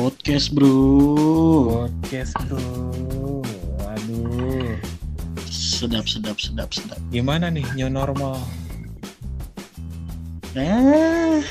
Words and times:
Podcast 0.00 0.56
bro. 0.56 0.72
Podcast 1.68 2.32
bro. 2.48 2.64
Waduh. 3.84 4.80
Sedap 5.44 6.08
sedap 6.08 6.40
sedap 6.40 6.72
sedap. 6.72 6.96
Gimana 7.12 7.52
nih 7.52 7.68
new 7.76 7.92
normal? 7.92 8.40
Eh, 10.56 11.44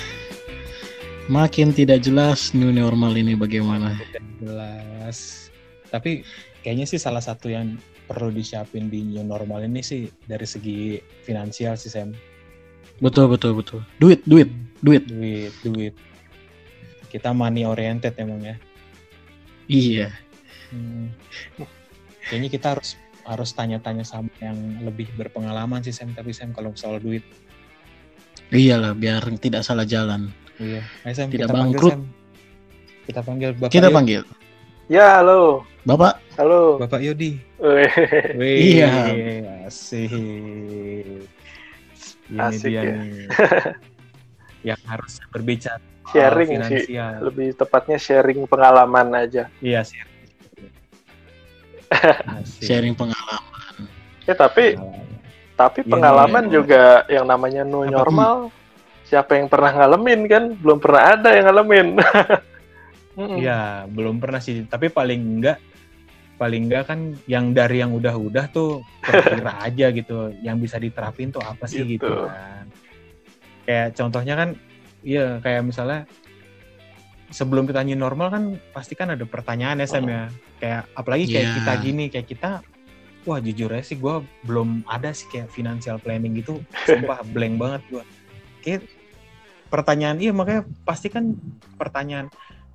makin 1.30 1.78
tidak 1.78 2.02
jelas 2.02 2.58
new 2.58 2.74
normal 2.74 3.14
ini 3.14 3.38
bagaimana. 3.38 3.94
Tidak 4.02 4.42
jelas. 4.42 5.54
Tapi 5.94 6.26
kayaknya 6.66 6.90
sih 6.90 6.98
salah 6.98 7.22
satu 7.22 7.54
yang 7.54 7.78
perlu 8.10 8.34
disiapin 8.34 8.90
di 8.90 9.06
new 9.06 9.22
normal 9.22 9.62
ini 9.62 9.86
sih 9.86 10.10
dari 10.26 10.50
segi 10.50 10.98
finansial 11.22 11.78
sih 11.78 11.94
Sam. 11.94 12.18
Betul 12.98 13.30
betul 13.30 13.62
betul. 13.62 13.86
Duit 14.02 14.26
duit 14.26 14.50
duit. 14.82 15.06
Duit, 15.06 15.54
duit. 15.62 15.94
Kita 17.10 17.34
money 17.34 17.66
oriented 17.66 18.14
emang 18.16 18.42
ya. 18.46 18.56
Iya. 19.66 20.08
Hmm. 20.70 21.10
Kayaknya 22.30 22.50
kita 22.50 22.68
harus 22.78 22.94
harus 23.26 23.50
tanya-tanya 23.54 24.02
sama 24.02 24.30
yang 24.42 24.58
lebih 24.82 25.10
berpengalaman 25.14 25.82
sih 25.82 25.94
Sam 25.94 26.14
tapi 26.14 26.34
Sam 26.34 26.54
kalau 26.54 26.74
soal 26.74 27.02
duit. 27.02 27.22
Iyalah 28.50 28.98
biar 28.98 29.22
tidak 29.38 29.62
salah 29.62 29.86
jalan. 29.86 30.30
Iya. 30.58 30.82
Ayo 31.06 31.14
Sam, 31.14 31.30
Tidak 31.30 31.46
kita 31.46 31.54
panggil 31.54 31.78
bangkrut. 31.78 31.94
Sam. 31.94 32.04
Kita 33.06 33.22
panggil 33.26 33.50
Bapak 33.58 33.72
Kita 33.74 33.88
Yodi. 33.90 33.96
panggil. 33.98 34.22
Ya, 34.90 35.22
halo. 35.22 35.66
Bapak. 35.86 36.18
Halo. 36.34 36.78
Bapak 36.82 37.02
Yodi. 37.02 37.38
Weh, 37.62 37.90
Wih, 38.38 38.82
Iya. 38.82 38.90
asik. 39.66 40.10
Ini 42.30 42.38
Asik 42.38 42.70
dia 42.70 42.82
ya. 42.82 42.94
nih. 43.02 43.26
yang 44.74 44.82
harus 44.86 45.18
berbicara 45.30 45.82
Sharing 46.10 46.48
sih. 46.48 46.56
finansial. 46.56 47.14
Lebih 47.24 47.48
tepatnya 47.54 47.98
sharing 47.98 48.40
pengalaman 48.46 49.08
aja. 49.16 49.48
Iya, 49.60 49.82
sharing. 49.82 50.18
Asik. 52.38 52.64
Sharing 52.64 52.94
pengalaman. 52.94 53.82
Ya, 54.26 54.34
tapi 54.34 54.78
tapi 55.56 55.80
Iya, 55.82 55.90
pengalaman 55.90 56.44
iya. 56.46 56.52
juga 56.52 56.84
yang 57.08 57.26
namanya 57.26 57.62
new 57.62 57.84
normal. 57.84 58.54
Siapa 59.04 59.36
yang 59.36 59.50
pernah 59.50 59.74
ngalamin 59.74 60.22
kan? 60.26 60.44
Belum 60.56 60.78
pernah 60.78 61.14
ada 61.14 61.30
yang 61.34 61.46
ngalamin. 61.48 61.88
Iya, 63.20 63.84
belum 63.92 64.16
pernah 64.16 64.40
sih. 64.40 64.64
Tapi 64.64 64.88
paling 64.88 65.20
enggak 65.20 65.60
paling 66.40 66.72
enggak 66.72 66.88
kan 66.88 67.00
yang 67.28 67.52
dari 67.52 67.84
yang 67.84 67.92
udah-udah 67.92 68.48
tuh 68.48 68.80
kira 69.04 69.60
aja 69.68 69.92
gitu. 69.92 70.32
Yang 70.40 70.58
bisa 70.64 70.80
diterapin 70.80 71.28
tuh 71.28 71.44
apa 71.44 71.68
sih 71.68 71.84
gitu, 71.84 72.08
Gitu. 72.08 72.16
kan. 72.16 72.64
Kayak 73.68 73.88
contohnya 73.92 74.40
kan 74.40 74.50
iya 75.02 75.40
kayak 75.40 75.64
misalnya 75.64 76.04
sebelum 77.30 77.70
kita 77.70 77.86
new 77.86 77.98
normal 77.98 78.34
kan 78.34 78.44
pasti 78.74 78.98
kan 78.98 79.14
ada 79.14 79.24
pertanyaan 79.26 79.82
ya 79.82 79.88
Sam 79.88 80.10
ya. 80.10 80.28
Kayak 80.60 80.82
apalagi 80.98 81.26
kayak 81.30 81.46
Iya. 81.46 81.56
kita 81.62 81.74
gini, 81.80 82.06
kayak 82.12 82.28
kita 82.28 82.50
wah 83.28 83.40
jujur 83.40 83.70
aja 83.70 83.86
sih 83.86 83.98
gue 84.00 84.16
belum 84.50 84.84
ada 84.90 85.14
sih 85.14 85.30
kayak 85.30 85.54
financial 85.54 86.02
planning 86.02 86.36
gitu. 86.42 86.60
Sumpah 86.90 87.22
blank 87.34 87.56
banget 87.62 87.82
gue. 87.94 88.04
Kayak 88.66 88.82
pertanyaan 89.70 90.18
iya 90.18 90.34
makanya 90.34 90.66
pasti 90.82 91.14
kan 91.14 91.38
pertanyaan 91.78 92.28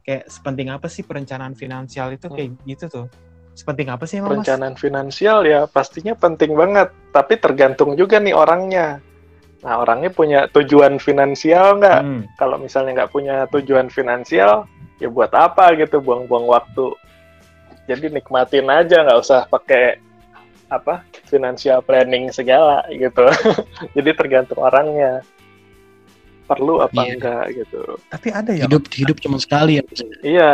kayak 0.06 0.30
sepenting 0.30 0.70
apa 0.70 0.86
sih 0.86 1.02
perencanaan 1.02 1.58
finansial 1.58 2.14
itu 2.14 2.30
kayak 2.30 2.54
gitu 2.64 2.86
tuh. 2.86 3.06
Sepenting 3.54 3.90
apa 3.90 4.06
sih 4.06 4.18
emang 4.18 4.38
Mas? 4.38 4.46
Perencanaan 4.46 4.74
finansial 4.78 5.42
ya 5.46 5.66
pastinya 5.66 6.14
penting 6.14 6.54
banget. 6.54 6.94
Tapi 7.10 7.38
tergantung 7.42 7.98
juga 7.98 8.22
nih 8.22 8.34
orangnya. 8.34 9.02
Nah, 9.64 9.80
orangnya 9.80 10.12
punya 10.12 10.44
tujuan 10.52 11.00
finansial 11.00 11.80
nggak? 11.80 12.00
Hmm, 12.04 12.22
kalau 12.36 12.60
misalnya 12.60 13.00
nggak 13.02 13.12
punya 13.16 13.48
tujuan 13.48 13.88
finansial 13.88 14.68
ya 15.00 15.08
buat 15.08 15.32
apa 15.32 15.72
gitu? 15.80 16.04
Buang-buang 16.04 16.44
waktu. 16.44 16.92
Jadi 17.88 18.12
nikmatin 18.12 18.68
aja 18.68 19.00
nggak 19.08 19.20
usah 19.24 19.48
pakai 19.48 19.96
apa 20.68 21.00
financial 21.24 21.80
planning 21.80 22.28
segala 22.28 22.84
gitu. 22.92 23.24
Jadi 23.96 24.10
tergantung 24.12 24.60
orangnya. 24.60 25.24
Perlu 26.44 26.84
apa 26.84 27.08
Iya. 27.08 27.16
enggak 27.16 27.44
gitu. 27.56 27.80
Tapi 28.12 28.28
ada 28.28 28.52
ya 28.52 28.68
Hidup 28.68 28.84
hidup 28.92 29.16
cuma 29.16 29.40
sekali 29.40 29.80
ya. 29.80 29.84
iya. 30.20 30.52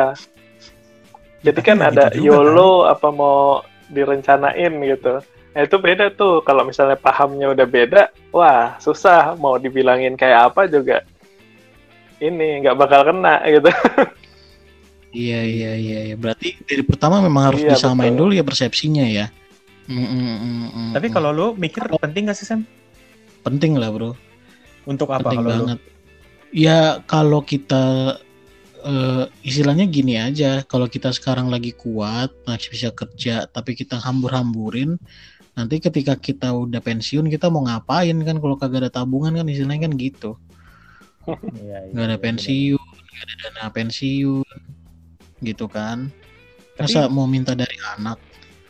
Jadi 1.42 1.58
Tapi 1.58 1.66
kan 1.66 1.74
nggak 1.82 1.92
ada 1.98 2.06
gitu 2.14 2.30
YOLO 2.30 2.86
apa 2.86 3.10
mau 3.10 3.66
direncanain 3.90 4.70
gitu 4.86 5.18
nah 5.50 5.60
itu 5.66 5.76
beda 5.82 6.14
tuh 6.14 6.40
kalau 6.46 6.62
misalnya 6.62 6.94
pahamnya 6.94 7.50
udah 7.50 7.66
beda 7.66 8.02
wah 8.30 8.78
susah 8.78 9.34
mau 9.34 9.58
dibilangin 9.58 10.14
kayak 10.14 10.54
apa 10.54 10.70
juga 10.70 11.02
ini 12.22 12.62
nggak 12.62 12.76
bakal 12.78 13.02
kena 13.06 13.42
gitu 13.48 13.70
Iya 15.10 15.42
iya 15.42 15.72
iya. 15.74 15.98
iya. 16.10 16.16
Berarti 16.16 16.54
dari 16.62 16.86
pertama 16.86 17.18
memang 17.18 17.50
harus 17.50 17.62
Iya, 17.66 17.74
disamain 17.74 18.14
betul. 18.14 18.30
dulu 18.30 18.32
ya 18.38 18.44
persepsinya 18.46 19.06
ya. 19.10 19.26
Mm, 19.90 20.06
mm, 20.06 20.06
mm, 20.06 20.68
mm, 20.70 20.90
Tapi 20.94 21.06
mm. 21.10 21.14
kalau 21.14 21.30
lu 21.34 21.46
mikir 21.58 21.82
penting 21.98 22.30
gak 22.30 22.38
sih 22.38 22.46
Sam? 22.46 22.62
penting 23.40 23.74
lah 23.74 23.90
bro. 23.90 24.12
Untuk 24.86 25.10
apa 25.10 25.24
penting 25.26 25.42
kalau 25.42 25.50
lu? 25.50 25.54
banget. 25.66 25.78
Ya 26.54 27.02
kalau 27.10 27.40
kita 27.42 28.16
eh, 28.86 29.24
istilahnya 29.42 29.88
gini 29.90 30.14
aja, 30.14 30.62
kalau 30.62 30.86
kita 30.86 31.10
sekarang 31.10 31.50
lagi 31.50 31.74
kuat, 31.74 32.30
masih 32.46 32.68
bisa 32.70 32.88
kerja, 32.94 33.48
tapi 33.50 33.74
kita 33.74 33.98
hambur-hamburin, 33.98 35.00
nanti 35.60 35.76
ketika 35.76 36.16
kita 36.16 36.56
udah 36.56 36.80
pensiun 36.80 37.28
kita 37.28 37.52
mau 37.52 37.60
ngapain 37.68 38.16
kan? 38.24 38.36
Kalau 38.40 38.56
kagak 38.56 38.88
ada 38.88 38.90
tabungan 38.90 39.36
kan 39.36 39.44
istilahnya 39.44 39.84
kan 39.84 39.92
gitu, 40.00 40.40
Iya, 41.60 41.76
iya, 41.84 41.92
nggak 41.92 42.06
ada 42.08 42.16
iya, 42.16 42.24
pensiun, 42.24 42.94
nggak 42.96 43.24
ada 43.24 43.34
dana 43.44 43.66
pensiun, 43.68 44.58
gitu 45.44 45.66
kan? 45.68 46.08
Tapi, 46.80 46.88
Masa 46.88 47.12
mau 47.12 47.28
minta 47.28 47.52
dari 47.52 47.76
anak? 47.96 48.16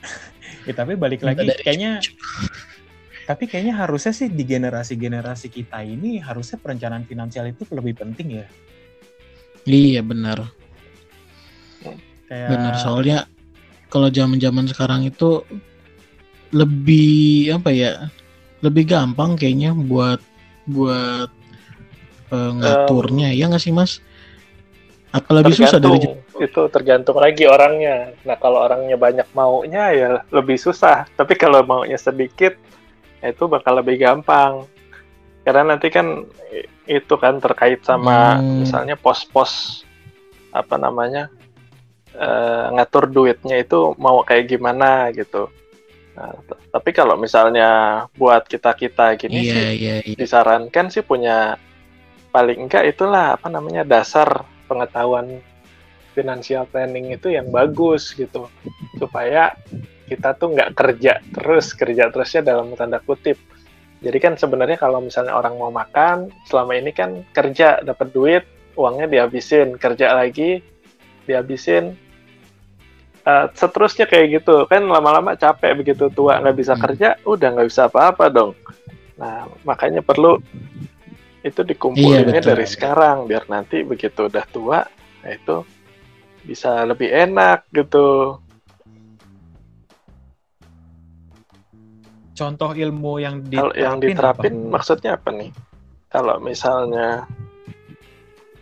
ya, 0.66 0.74
tapi 0.74 0.98
balik 0.98 1.22
Minta 1.22 1.46
lagi 1.46 1.46
dari 1.54 1.62
kayaknya 1.62 1.92
cucu? 2.02 2.14
tapi 3.30 3.46
kayaknya 3.46 3.78
harusnya 3.78 4.10
sih 4.10 4.26
di 4.26 4.42
generasi-generasi 4.42 5.54
kita 5.54 5.86
ini 5.86 6.18
harusnya 6.18 6.58
perencanaan 6.58 7.06
finansial 7.06 7.46
itu 7.46 7.62
lebih 7.70 7.94
penting 8.02 8.42
ya. 8.42 8.46
Iya 9.68 10.02
benar, 10.02 10.50
Kayak 12.26 12.48
benar 12.50 12.74
soalnya 12.80 13.18
kalau 13.86 14.08
zaman-zaman 14.10 14.66
sekarang 14.66 15.06
itu 15.06 15.46
lebih 16.50 17.55
apa 17.55 17.71
ya 17.71 18.11
lebih 18.61 18.91
gampang 18.91 19.38
kayaknya 19.38 19.72
buat 19.72 20.21
buat 20.69 21.31
eh, 22.31 22.53
ngaturnya. 22.61 23.33
Ya 23.33 23.49
nggak 23.49 23.62
sih 23.62 23.72
mas? 23.72 24.03
Apa 25.11 25.43
lebih 25.43 25.59
susah 25.59 25.83
dari 25.83 25.99
itu 26.41 26.62
tergantung 26.71 27.19
lagi 27.19 27.44
orangnya. 27.44 28.15
Nah 28.22 28.38
kalau 28.38 28.62
orangnya 28.62 28.94
banyak 28.94 29.27
maunya 29.34 29.84
ya 29.91 30.09
lebih 30.31 30.56
susah. 30.56 31.06
Tapi 31.19 31.34
kalau 31.34 31.62
maunya 31.66 31.99
sedikit 31.99 32.55
ya 33.21 33.34
itu 33.34 33.44
bakal 33.50 33.82
lebih 33.82 33.99
gampang. 33.99 34.65
Karena 35.43 35.75
nanti 35.75 35.88
kan 35.91 36.28
itu 36.87 37.15
kan 37.17 37.38
terkait 37.38 37.81
sama 37.87 38.38
Hmm. 38.38 38.67
misalnya 38.67 38.99
pos-pos 38.99 39.82
apa 40.50 40.75
namanya 40.75 41.31
eh, 42.11 42.65
ngatur 42.75 43.06
duitnya 43.06 43.62
itu 43.62 43.94
mau 44.03 44.27
kayak 44.27 44.50
gimana 44.50 45.15
gitu 45.15 45.47
Nah, 46.20 46.36
tapi 46.69 46.92
kalau 46.92 47.16
misalnya 47.16 48.04
buat 48.12 48.44
kita 48.44 48.76
kita 48.76 49.16
gini 49.16 49.41
sih 49.41 49.56
iya 49.56 49.69
iya. 49.72 49.97
iya 50.04 50.16
disarankan 50.20 50.92
sih 50.92 51.00
punya 51.00 51.56
paling 52.28 52.69
enggak 52.69 52.92
itulah 52.92 53.41
apa 53.41 53.48
namanya 53.48 53.88
dasar 53.88 54.44
pengetahuan 54.69 55.41
financial 56.12 56.69
planning 56.69 57.16
itu 57.16 57.32
yang 57.32 57.48
bagus 57.48 58.12
gitu. 58.12 58.53
Supaya 59.00 59.56
kita 60.04 60.36
tuh 60.36 60.53
nggak 60.53 60.76
kerja 60.76 61.25
terus 61.32 61.72
kerja 61.72 62.12
terusnya 62.12 62.42
dalam 62.44 62.76
tanda 62.76 63.00
kutip. 63.00 63.41
Jadi 64.04 64.19
kan 64.20 64.37
sebenarnya 64.37 64.76
kalau 64.76 65.00
misalnya 65.00 65.32
orang 65.32 65.56
mau 65.56 65.72
makan 65.72 66.28
selama 66.48 66.76
ini 66.76 66.92
kan 66.92 67.25
kerja 67.32 67.81
dapat 67.81 68.12
duit 68.12 68.44
uangnya 68.76 69.08
dihabisin. 69.08 69.81
Kerja 69.81 70.12
lagi 70.12 70.60
dihabisin 71.25 71.97
Eh, 73.31 73.44
seterusnya 73.55 74.06
kayak 74.11 74.43
gitu 74.43 74.67
kan 74.67 74.82
lama-lama 74.91 75.38
capek 75.38 75.79
begitu 75.79 76.11
tua 76.11 76.43
nggak 76.43 76.56
bisa 76.59 76.75
Hmm. 76.75 76.82
kerja 76.82 77.09
udah 77.23 77.49
nggak 77.55 77.69
bisa 77.71 77.87
apa-apa 77.87 78.27
dong 78.27 78.53
Nah, 79.21 79.44
makanya 79.69 80.00
perlu 80.00 80.41
itu 81.44 81.61
dikumpulinnya 81.61 82.41
Iya, 82.41 82.41
betul. 82.41 82.49
dari 82.56 82.67
sekarang 82.67 83.17
biar 83.29 83.44
nanti 83.53 83.85
begitu 83.85 84.32
udah 84.32 84.44
tua, 84.49 84.81
nah 85.21 85.31
itu 85.31 85.61
bisa 86.41 86.88
lebih 86.88 87.12
enak 87.12 87.69
gitu. 87.69 88.41
contoh 92.32 92.73
ilmu 92.73 93.21
yang 93.21 93.44
diterapin, 93.44 93.61
Kalau 93.61 93.73
yang 93.77 93.97
diterapin 94.00 94.55
apa? 94.56 94.69
maksudnya 94.73 95.11
apa 95.21 95.29
nih? 95.37 95.50
Kalau 96.09 96.41
misalnya, 96.41 97.29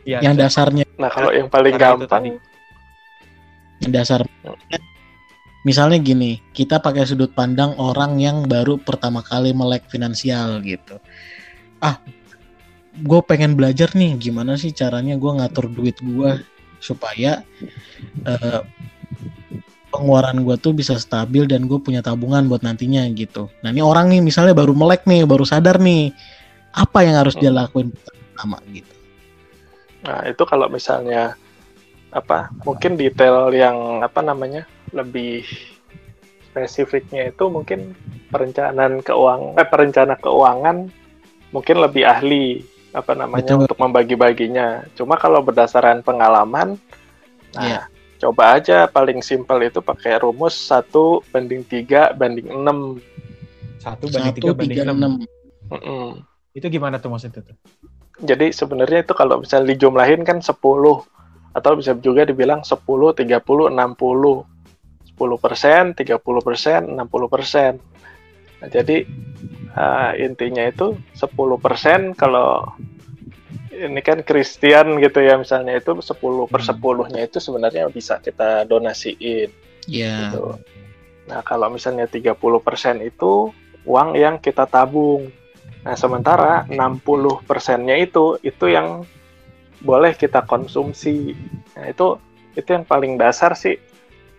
Ya, 0.03 0.25
yang 0.25 0.35
dasarnya 0.35 0.83
nah 0.99 1.07
kalau 1.07 1.31
yang 1.31 1.47
paling 1.47 1.79
gampang, 1.79 2.43
dasar 3.87 4.27
misalnya 5.63 5.99
gini 6.03 6.43
kita 6.51 6.83
pakai 6.83 7.07
sudut 7.07 7.31
pandang 7.35 7.79
orang 7.79 8.19
yang 8.19 8.47
baru 8.51 8.79
pertama 8.79 9.23
kali 9.23 9.55
melek 9.55 9.87
finansial 9.87 10.59
gitu 10.67 10.99
ah 11.79 12.03
gue 12.99 13.21
pengen 13.23 13.55
belajar 13.55 13.95
nih 13.95 14.19
gimana 14.19 14.59
sih 14.59 14.75
caranya 14.75 15.15
gue 15.15 15.31
ngatur 15.39 15.71
duit 15.71 15.95
gue 16.03 16.43
supaya 16.83 17.47
eh, 18.27 18.63
pengeluaran 19.89 20.45
gue 20.45 20.57
tuh 20.61 20.77
bisa 20.77 20.99
stabil 21.01 21.49
dan 21.49 21.65
gue 21.67 21.79
punya 21.81 22.05
tabungan 22.05 22.45
buat 22.47 22.61
nantinya 22.61 23.09
gitu. 23.17 23.49
Nah 23.65 23.73
ini 23.73 23.81
orang 23.81 24.13
nih 24.13 24.21
misalnya 24.21 24.53
baru 24.53 24.77
melek 24.77 25.09
nih, 25.09 25.25
baru 25.25 25.49
sadar 25.49 25.81
nih, 25.81 26.13
apa 26.77 26.99
yang 27.03 27.17
harus 27.17 27.35
dia 27.41 27.49
lakuin 27.49 27.91
pertama 27.91 28.61
gitu. 28.71 28.95
Nah, 30.05 30.23
itu 30.29 30.43
kalau 30.47 30.71
misalnya 30.71 31.35
apa? 32.11 32.49
Mungkin 32.65 32.97
detail 32.97 33.53
yang 33.53 34.03
apa 34.03 34.21
namanya? 34.25 34.65
lebih 34.89 35.45
spesifiknya 36.49 37.29
itu 37.29 37.45
mungkin 37.53 37.93
perencanaan 38.33 39.05
keuangan 39.05 39.53
eh 39.61 39.69
perencana 39.69 40.17
keuangan 40.17 40.89
mungkin 41.53 41.77
lebih 41.81 42.09
ahli 42.09 42.65
apa 42.97 43.13
namanya 43.13 43.53
Betul. 43.53 43.63
untuk 43.69 43.79
membagi-baginya. 43.79 44.89
Cuma 44.97 45.21
kalau 45.21 45.45
berdasarkan 45.45 46.01
pengalaman 46.01 46.81
nah 47.53 47.65
Iya. 47.65 47.81
coba 48.21 48.61
aja 48.61 48.85
paling 48.89 49.21
simpel 49.21 49.61
itu 49.65 49.81
pakai 49.81 50.21
rumus 50.21 50.57
1 50.73 50.89
banding 51.33 51.65
3 51.65 52.17
banding 52.17 52.49
6. 52.49 53.01
Satu 53.79 54.09
banding 54.09 54.33
Satu 54.33 54.41
tiga 54.41 54.53
banding 54.57 54.73
tiga 54.73 54.85
enam. 54.89 54.97
enam. 54.97 55.13
Mm-mm. 55.69 56.07
Itu 56.57 56.67
gimana 56.73 56.97
tuh 56.97 57.13
maksudnya 57.13 57.45
tuh? 57.45 57.57
Jadi 58.25 58.51
sebenarnya 58.51 59.05
itu 59.05 59.13
kalau 59.13 59.45
misalnya 59.45 59.77
dijumlahin 59.77 60.25
kan 60.25 60.41
10 60.41 60.57
atau 61.59 61.75
bisa 61.75 61.93
juga 61.99 62.23
dibilang 62.25 62.63
10, 62.63 62.79
30, 63.19 63.75
60. 63.75 63.75
10 65.19 65.43
persen, 65.43 65.83
30 65.99 66.47
persen, 66.47 66.81
60 66.95 67.27
persen. 67.27 67.73
Nah, 68.63 68.69
jadi 68.71 69.03
eh, 69.75 70.13
intinya 70.23 70.63
itu 70.63 70.95
10 71.15 71.59
persen 71.59 72.15
kalau 72.15 72.71
ini 73.79 74.03
kan 74.03 74.27
Kristen 74.27 74.99
gitu 74.99 75.23
ya 75.23 75.39
misalnya 75.39 75.79
itu 75.79 75.95
10 75.95 76.51
per 76.51 76.63
10-nya 76.67 77.21
itu 77.23 77.39
sebenarnya 77.39 77.87
bisa 77.91 78.19
kita 78.19 78.67
donasiin 78.67 79.51
Ya. 79.89 80.29
gitu. 80.29 80.61
Nah, 81.33 81.41
kalau 81.41 81.73
misalnya 81.73 82.05
30% 82.05 82.37
itu 83.01 83.49
uang 83.89 84.09
yang 84.21 84.37
kita 84.37 84.69
tabung. 84.69 85.33
Nah, 85.81 85.97
sementara 85.97 86.69
60 86.69 87.41
persennya 87.49 87.97
itu 87.97 88.37
itu 88.45 88.69
yang 88.69 89.09
boleh 89.83 90.15
kita 90.15 90.43
konsumsi. 90.45 91.35
Nah, 91.79 91.87
itu 91.91 92.19
itu 92.59 92.69
yang 92.69 92.85
paling 92.87 93.15
dasar 93.15 93.55
sih. 93.55 93.79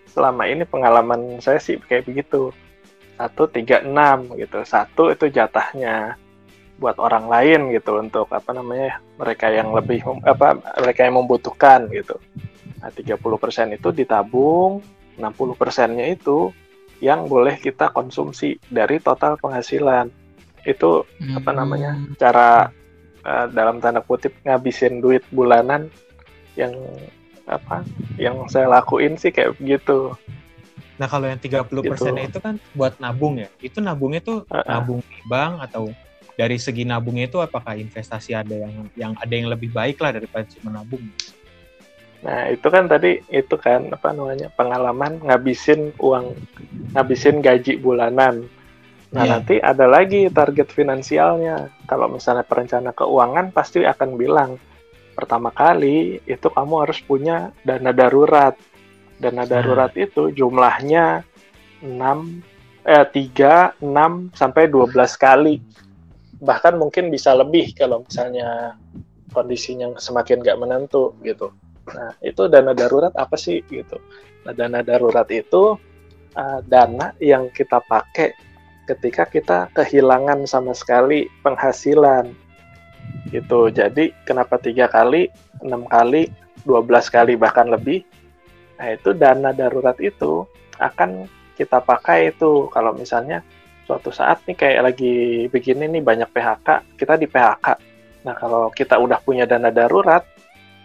Selama 0.09 0.50
ini 0.50 0.65
pengalaman 0.65 1.39
saya 1.39 1.62
sih 1.62 1.80
kayak 1.80 2.09
begitu. 2.09 2.51
Satu 3.19 3.47
tiga 3.51 3.83
enam 3.83 4.31
gitu. 4.36 4.63
Satu 4.63 5.12
itu 5.12 5.27
jatahnya 5.27 6.15
buat 6.80 6.95
orang 6.95 7.27
lain 7.27 7.75
gitu 7.75 8.00
untuk 8.00 8.31
apa 8.31 8.56
namanya 8.56 9.03
mereka 9.19 9.51
yang 9.51 9.75
lebih 9.75 10.00
apa 10.24 10.56
mereka 10.80 11.03
yang 11.03 11.19
membutuhkan 11.19 11.92
gitu. 11.92 12.15
Nah, 12.80 12.88
30% 12.95 13.75
itu 13.75 13.92
ditabung, 13.92 14.80
60 15.19 15.59
persennya 15.59 16.07
itu 16.07 16.56
yang 17.03 17.27
boleh 17.27 17.59
kita 17.59 17.92
konsumsi 17.92 18.56
dari 18.71 19.03
total 19.03 19.35
penghasilan. 19.35 20.07
Itu 20.63 21.03
apa 21.35 21.51
namanya 21.51 21.95
Hmm. 21.95 22.15
cara 22.15 22.71
eh, 23.24 23.45
dalam 23.51 23.80
tanda 23.83 24.04
kutip 24.04 24.36
ngabisin 24.44 25.04
duit 25.04 25.24
bulanan 25.33 25.88
yang 26.57 26.75
apa 27.50 27.81
yang 28.21 28.45
saya 28.45 28.69
lakuin 28.69 29.18
sih 29.18 29.33
kayak 29.33 29.57
begitu. 29.57 30.13
Nah 31.00 31.07
kalau 31.07 31.25
yang 31.31 31.39
30 31.39 31.66
persennya 31.71 32.27
itu 32.27 32.39
kan 32.44 32.60
buat 32.75 33.00
nabung 33.00 33.39
ya. 33.39 33.50
Itu 33.63 33.80
nabungnya 33.80 34.21
tuh 34.21 34.45
Uh-uh. 34.45 34.68
nabung 34.68 35.00
di 35.00 35.19
bank 35.25 35.63
atau 35.66 35.89
dari 36.36 36.56
segi 36.56 36.83
nabungnya 36.88 37.27
itu 37.27 37.39
apakah 37.39 37.75
investasi 37.75 38.36
ada 38.36 38.56
yang 38.56 38.88
yang 38.95 39.12
ada 39.16 39.33
yang 39.33 39.48
lebih 39.48 39.71
baik 39.71 40.00
lah 40.00 40.16
daripada 40.16 40.45
cuma 40.60 40.75
nabung? 40.75 41.04
Nah, 42.19 42.51
itu 42.51 42.68
kan 42.68 42.92
tadi 42.92 43.24
itu 43.31 43.56
kan 43.56 43.95
apa 43.95 44.12
namanya? 44.12 44.51
pengalaman 44.51 45.24
ngabisin 45.24 45.95
uang 46.04 46.36
ngabisin 46.95 47.39
gaji 47.39 47.80
bulanan. 47.80 48.48
Nah, 49.09 49.25
Iya. 49.25 49.31
nanti 49.33 49.56
ada 49.57 49.89
lagi 49.89 50.29
target 50.29 50.69
finansialnya. 50.69 51.73
Kalau 51.89 52.06
misalnya 52.13 52.45
perencana 52.45 52.94
keuangan 52.94 53.50
pasti 53.50 53.81
akan 53.81 54.09
bilang 54.13 54.61
pertama 55.17 55.50
kali 55.50 56.21
itu 56.29 56.47
kamu 56.47 56.85
harus 56.85 57.01
punya 57.01 57.50
dana 57.65 57.89
darurat. 57.89 58.53
Dana 59.17 59.44
darurat 59.50 59.91
itu 59.97 60.29
jumlahnya 60.31 61.25
6 61.81 62.45
eh 62.85 63.06
3, 63.06 63.81
6 63.81 64.29
sampai 64.31 64.69
12 64.69 65.17
kali. 65.17 65.57
Bahkan 66.39 66.77
mungkin 66.79 67.09
bisa 67.11 67.33
lebih 67.35 67.73
kalau 67.75 68.06
misalnya 68.06 68.77
kondisinya 69.33 69.89
semakin 69.97 70.39
nggak 70.45 70.59
menentu 70.61 71.17
gitu. 71.25 71.50
Nah, 71.89 72.13
itu 72.21 72.45
dana 72.45 72.77
darurat 72.77 73.11
apa 73.17 73.35
sih 73.35 73.65
gitu. 73.67 73.97
Nah, 74.45 74.53
dana 74.53 74.85
darurat 74.85 75.25
itu 75.33 75.75
uh, 76.38 76.59
dana 76.63 77.11
yang 77.19 77.50
kita 77.51 77.81
pakai 77.83 78.31
ketika 78.89 79.30
kita 79.30 79.59
kehilangan 79.77 80.50
sama 80.50 80.74
sekali 80.74 81.30
penghasilan. 81.45 82.33
Gitu. 83.30 83.69
Jadi, 83.69 84.09
kenapa 84.25 84.57
tiga 84.57 84.89
kali, 84.89 85.30
enam 85.62 85.86
kali, 85.86 86.33
12 86.65 87.13
kali 87.13 87.38
bahkan 87.38 87.69
lebih? 87.69 88.01
Nah, 88.81 88.95
itu 88.95 89.13
dana 89.13 89.53
darurat 89.53 89.95
itu 90.01 90.50
akan 90.81 91.30
kita 91.53 91.83
pakai 91.83 92.31
itu 92.31 92.71
kalau 92.71 92.95
misalnya 92.95 93.44
suatu 93.83 94.09
saat 94.09 94.39
nih 94.47 94.56
kayak 94.56 94.81
lagi 94.94 95.15
begini 95.51 95.92
nih 95.92 96.01
banyak 96.01 96.30
PHK, 96.31 96.95
kita 96.95 97.19
di 97.19 97.27
PHK. 97.27 97.68
Nah, 98.24 98.33
kalau 98.38 98.71
kita 98.71 98.95
udah 98.95 99.19
punya 99.19 99.44
dana 99.44 99.69
darurat, 99.69 100.24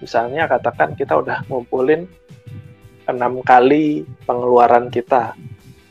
misalnya 0.02 0.50
katakan 0.50 0.98
kita 0.98 1.14
udah 1.16 1.46
ngumpulin 1.46 2.04
enam 3.06 3.44
kali 3.44 4.02
pengeluaran 4.24 4.90
kita. 4.90 5.36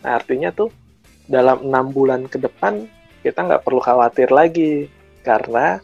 Nah, 0.04 0.12
artinya 0.20 0.52
tuh 0.52 0.83
dalam 1.28 1.64
enam 1.64 1.92
bulan 1.92 2.28
ke 2.28 2.40
depan 2.40 2.88
kita 3.24 3.40
nggak 3.40 3.64
perlu 3.64 3.80
khawatir 3.80 4.30
lagi 4.30 4.92
karena 5.24 5.80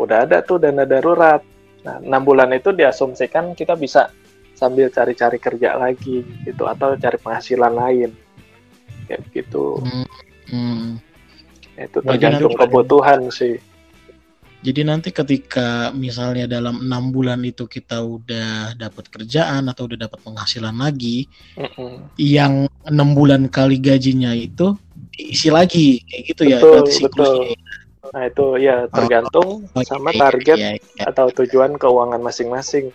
udah 0.00 0.24
ada 0.24 0.40
tuh 0.40 0.56
dana 0.56 0.88
darurat. 0.88 1.44
Nah, 1.84 2.00
enam 2.00 2.22
bulan 2.24 2.52
itu 2.56 2.72
diasumsikan 2.72 3.52
kita 3.52 3.76
bisa 3.76 4.08
sambil 4.56 4.92
cari-cari 4.92 5.40
kerja 5.40 5.76
lagi 5.76 6.24
gitu 6.44 6.68
atau 6.68 6.96
cari 6.96 7.16
penghasilan 7.16 7.72
lain 7.72 8.10
kayak 9.08 9.24
gitu. 9.32 9.80
Hmm. 9.80 10.06
Hmm. 10.48 10.88
Itu 11.76 12.04
tergantung 12.04 12.56
kebutuhan 12.56 13.32
sih. 13.32 13.56
Jadi 14.60 14.84
nanti 14.84 15.08
ketika 15.08 15.88
misalnya 15.96 16.44
dalam 16.44 16.84
enam 16.84 17.08
bulan 17.08 17.40
itu 17.48 17.64
kita 17.64 18.04
udah 18.04 18.76
dapat 18.76 19.08
kerjaan 19.08 19.72
atau 19.72 19.88
udah 19.88 20.04
dapat 20.04 20.20
penghasilan 20.20 20.76
lagi, 20.76 21.24
Mm-mm. 21.56 22.12
yang 22.20 22.68
enam 22.84 23.16
bulan 23.16 23.48
kali 23.48 23.80
gajinya 23.80 24.36
itu 24.36 24.76
diisi 25.16 25.48
lagi 25.48 26.04
kayak 26.04 26.22
gitu 26.28 26.42
ya. 26.44 26.58
Betul, 26.60 26.72
Berarti 26.76 26.92
siklusnya. 26.92 27.56
Nah 28.10 28.22
itu 28.28 28.46
ya 28.60 28.76
tergantung 28.92 29.64
Oh, 29.72 29.84
sama 29.84 30.12
iya, 30.12 30.20
target 30.28 30.58
iya, 30.60 30.70
iya. 30.76 31.04
atau 31.08 31.32
tujuan 31.32 31.80
keuangan 31.80 32.20
masing-masing. 32.20 32.92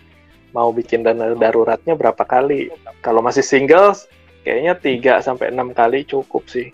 Mau 0.53 0.69
bikin 0.69 1.01
dana 1.01 1.33
daruratnya 1.33 1.97
berapa 1.97 2.21
kali? 2.29 2.69
Kalau 3.01 3.25
masih 3.25 3.41
singles, 3.41 4.05
kayaknya 4.45 4.77
3 4.77 5.25
sampai 5.25 5.49
6 5.49 5.73
kali 5.73 6.05
cukup 6.05 6.45
sih. 6.45 6.69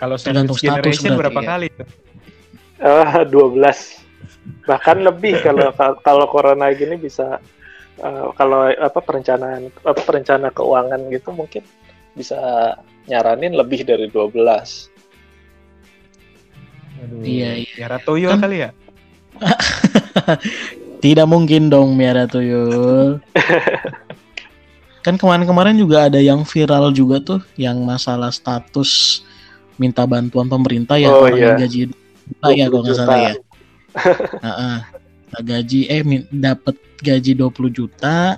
Kalau 0.00 0.16
Tergantung 0.18 0.56
status 0.58 0.98
generation 0.98 1.14
berapa 1.14 1.40
ya. 1.44 1.46
kali? 1.46 1.68
Eh 2.82 3.12
12. 3.30 4.02
Bahkan 4.66 4.96
lebih 5.02 5.38
kalau 5.40 5.70
kalau 6.06 6.26
corona 6.26 6.74
gini 6.74 6.98
bisa 6.98 7.38
eh, 7.96 8.26
kalau 8.34 8.66
apa 8.68 8.98
perencanaan 8.98 9.70
apa 9.82 10.00
perencana 10.02 10.50
keuangan 10.50 10.98
gitu 11.08 11.30
mungkin 11.30 11.62
bisa 12.12 12.36
nyaranin 13.06 13.54
lebih 13.54 13.86
dari 13.86 14.10
12. 14.10 14.34
Aduh, 17.02 17.22
Iya, 17.22 17.50
iya. 17.62 17.70
Piara 17.74 17.98
tuyul 17.98 18.30
Kan- 18.34 18.42
kali 18.42 18.56
ya? 18.62 18.70
Tidak 21.02 21.26
mungkin 21.26 21.66
dong 21.66 21.98
Miara 21.98 22.30
Tuyul. 22.30 23.18
kan 25.02 25.18
kemarin-kemarin 25.18 25.74
juga 25.74 26.06
ada 26.06 26.22
yang 26.22 26.46
viral 26.46 26.94
juga 26.94 27.18
tuh 27.18 27.40
yang 27.58 27.74
masalah 27.82 28.30
status 28.30 29.22
minta 29.74 30.06
bantuan 30.06 30.46
pemerintah 30.46 30.94
ya 30.94 31.10
Oh, 31.10 31.26
orang 31.26 31.34
iya. 31.34 31.42
yang 31.42 31.58
gaji 31.58 31.80
juta 32.26 32.46
ya 32.54 32.66
20 32.66 32.72
kalau 32.72 32.82
nggak 32.82 32.98
salah 32.98 33.18
ya. 33.20 33.34
Heeh. 34.42 34.76
Minta 35.32 35.40
gaji 35.40 35.80
eh 35.88 36.02
dapat 36.28 36.76
gaji 37.00 37.32
20 37.34 37.72
juta 37.72 38.36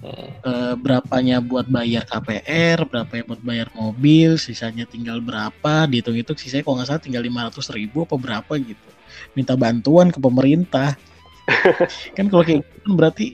Hmm. 0.00 0.32
eh, 0.32 0.74
berapanya 0.80 1.44
buat 1.44 1.68
bayar 1.68 2.08
KPR, 2.08 2.88
berapanya 2.88 3.24
buat 3.28 3.42
bayar 3.44 3.68
mobil, 3.76 4.40
sisanya 4.40 4.88
tinggal 4.88 5.20
berapa, 5.20 5.84
dihitung-hitung 5.84 6.40
sisanya 6.40 6.64
kalau 6.64 6.80
nggak 6.80 6.88
salah 6.88 7.04
tinggal 7.04 7.20
500 7.20 7.68
ribu 7.76 8.08
apa 8.08 8.16
berapa 8.16 8.52
gitu. 8.56 8.88
Minta 9.36 9.60
bantuan 9.60 10.08
ke 10.08 10.16
pemerintah. 10.16 10.96
kan 12.16 12.32
kalau 12.32 12.40
kayak 12.40 12.64
gitu 12.64 12.76
kan 12.80 12.92
berarti 12.96 13.26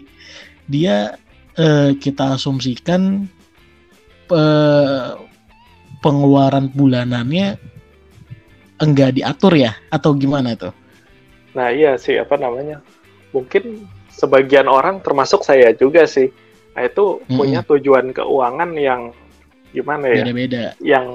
dia 0.66 1.14
eh, 1.54 1.94
kita 2.02 2.34
asumsikan 2.34 3.30
eh, 4.34 5.10
pengeluaran 6.02 6.66
bulanannya 6.74 7.62
enggak 8.78 9.16
diatur 9.16 9.52
ya 9.56 9.72
atau 9.88 10.12
gimana 10.12 10.56
tuh? 10.56 10.72
Nah 11.56 11.72
iya 11.72 11.96
sih 11.96 12.16
apa 12.20 12.36
namanya 12.36 12.80
mungkin 13.32 13.84
sebagian 14.12 14.68
orang 14.68 15.00
termasuk 15.04 15.44
saya 15.44 15.72
juga 15.76 16.08
sih 16.08 16.32
nah 16.76 16.84
itu 16.84 17.24
Mm-mm. 17.24 17.36
punya 17.40 17.60
tujuan 17.64 18.12
keuangan 18.12 18.76
yang 18.76 19.12
gimana 19.72 20.08
ya 20.12 20.24
Beda-beda. 20.24 20.64
yang 20.80 21.06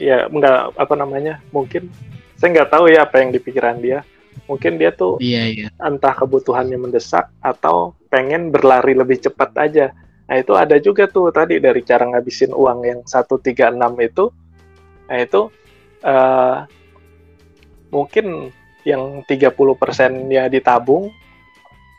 ya 0.00 0.28
enggak 0.28 0.72
apa 0.76 0.94
namanya 0.96 1.40
mungkin 1.52 1.88
saya 2.40 2.56
nggak 2.56 2.70
tahu 2.72 2.88
ya 2.88 3.04
apa 3.04 3.20
yang 3.20 3.32
di 3.32 3.40
pikiran 3.40 3.80
dia 3.84 4.00
mungkin 4.48 4.80
dia 4.80 4.90
tuh 4.92 5.20
Iya, 5.20 5.42
iya. 5.48 5.68
entah 5.80 6.16
kebutuhannya 6.16 6.80
mendesak 6.80 7.28
atau 7.44 7.92
pengen 8.08 8.48
berlari 8.50 8.96
lebih 8.96 9.20
cepat 9.22 9.52
aja. 9.60 9.92
Nah 10.26 10.36
itu 10.40 10.52
ada 10.58 10.74
juga 10.82 11.06
tuh 11.06 11.30
tadi 11.30 11.60
dari 11.62 11.82
cara 11.86 12.02
ngabisin 12.06 12.50
uang 12.50 12.78
yang 12.82 13.00
136 13.06 13.54
itu, 14.02 14.24
nah 15.06 15.18
itu 15.18 15.40
eh, 16.02 16.56
mungkin 17.90 18.54
yang 18.86 19.22
30 19.28 19.52
persennya 19.76 20.48
ditabung 20.48 21.12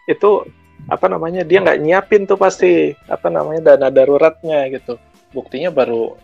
itu 0.10 0.42
apa 0.90 1.06
namanya 1.06 1.46
dia 1.46 1.62
nggak 1.62 1.78
nyiapin 1.78 2.26
tuh 2.26 2.42
pasti 2.42 2.90
apa 3.06 3.30
namanya 3.30 3.76
dana 3.76 3.94
daruratnya 3.94 4.66
gitu. 4.74 4.98
Buktinya 5.32 5.70
baru 5.70 6.18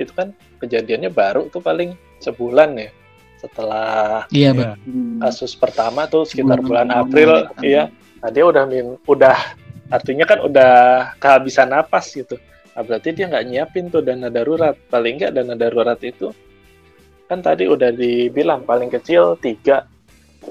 itu 0.00 0.10
kan 0.16 0.32
kejadiannya 0.58 1.12
baru 1.12 1.52
tuh 1.52 1.60
paling 1.60 1.92
sebulan 2.24 2.72
ya 2.80 2.90
setelah 3.40 4.24
Iya, 4.28 4.50
betul. 4.52 4.76
kasus 5.24 5.52
pertama 5.56 6.04
tuh 6.04 6.28
sekitar 6.28 6.60
bulan 6.60 6.88
Bulan 6.88 6.88
April 6.92 7.30
April. 7.48 7.64
iya 7.64 7.82
nah 8.20 8.28
dia 8.28 8.44
udah 8.44 8.64
min 8.68 9.00
udah 9.08 9.36
artinya 9.88 10.28
kan 10.28 10.44
udah 10.44 10.72
kehabisan 11.16 11.72
napas 11.72 12.12
gitu 12.12 12.36
nah, 12.76 12.84
berarti 12.84 13.16
dia 13.16 13.32
nggak 13.32 13.46
nyiapin 13.48 13.88
tuh 13.88 14.04
dana 14.04 14.28
darurat 14.28 14.76
paling 14.92 15.16
nggak 15.16 15.32
dana 15.32 15.56
darurat 15.56 15.96
itu 16.04 16.28
kan 17.30 17.38
tadi 17.38 17.70
udah 17.70 17.94
dibilang 17.94 18.66
paling 18.66 18.90
kecil 18.90 19.38
tiga 19.38 19.86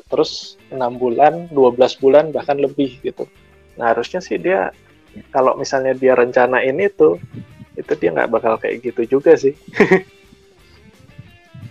terus 0.07 0.55
enam 0.71 0.95
bulan 0.95 1.51
12 1.51 1.75
bulan 1.99 2.31
bahkan 2.31 2.55
lebih 2.55 3.03
gitu 3.03 3.27
nah 3.75 3.91
harusnya 3.91 4.23
sih 4.23 4.39
dia 4.39 4.71
kalau 5.35 5.59
misalnya 5.59 5.91
dia 5.91 6.15
rencanain 6.15 6.79
itu 6.79 7.19
itu 7.75 7.91
dia 7.99 8.15
nggak 8.15 8.31
bakal 8.31 8.55
kayak 8.55 8.79
gitu 8.79 9.19
juga 9.19 9.35
sih 9.35 9.51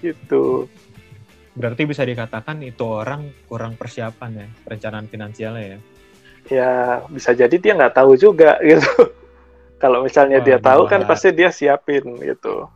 gitu 0.04 0.68
Berarti 1.58 1.90
bisa 1.90 2.06
dikatakan 2.06 2.62
itu 2.62 2.86
orang 2.86 3.34
kurang 3.50 3.74
persiapan 3.74 4.30
ya 4.30 4.46
perencanaan 4.62 5.10
finansialnya 5.10 5.64
ya. 5.66 5.78
ya 6.48 6.72
bisa 7.10 7.34
jadi 7.34 7.56
dia 7.58 7.74
nggak 7.74 7.98
tahu 7.98 8.14
juga 8.14 8.54
gitu. 8.62 9.10
Kalau 9.82 10.06
misalnya 10.06 10.38
Wah, 10.38 10.46
dia 10.46 10.58
tahu 10.62 10.86
kan 10.86 11.02
pasti 11.02 11.34
dia 11.34 11.50
siapin 11.50 12.06
gitu. 12.22 12.70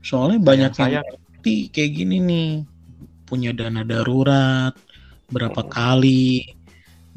Soalnya 0.00 0.40
banyak 0.40 0.72
Sayang, 0.72 1.04
yang 1.04 1.23
ngerti 1.44 1.68
kayak 1.68 1.92
gini 1.92 2.16
nih. 2.24 2.50
Punya 3.28 3.52
dana 3.52 3.84
darurat 3.84 4.72
berapa 5.28 5.60
Mm. 5.60 5.68
kali 5.68 6.56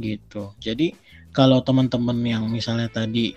gitu. 0.03 0.51
Jadi 0.59 0.91
kalau 1.31 1.63
teman-teman 1.63 2.19
yang 2.27 2.43
misalnya 2.51 2.91
tadi 2.91 3.31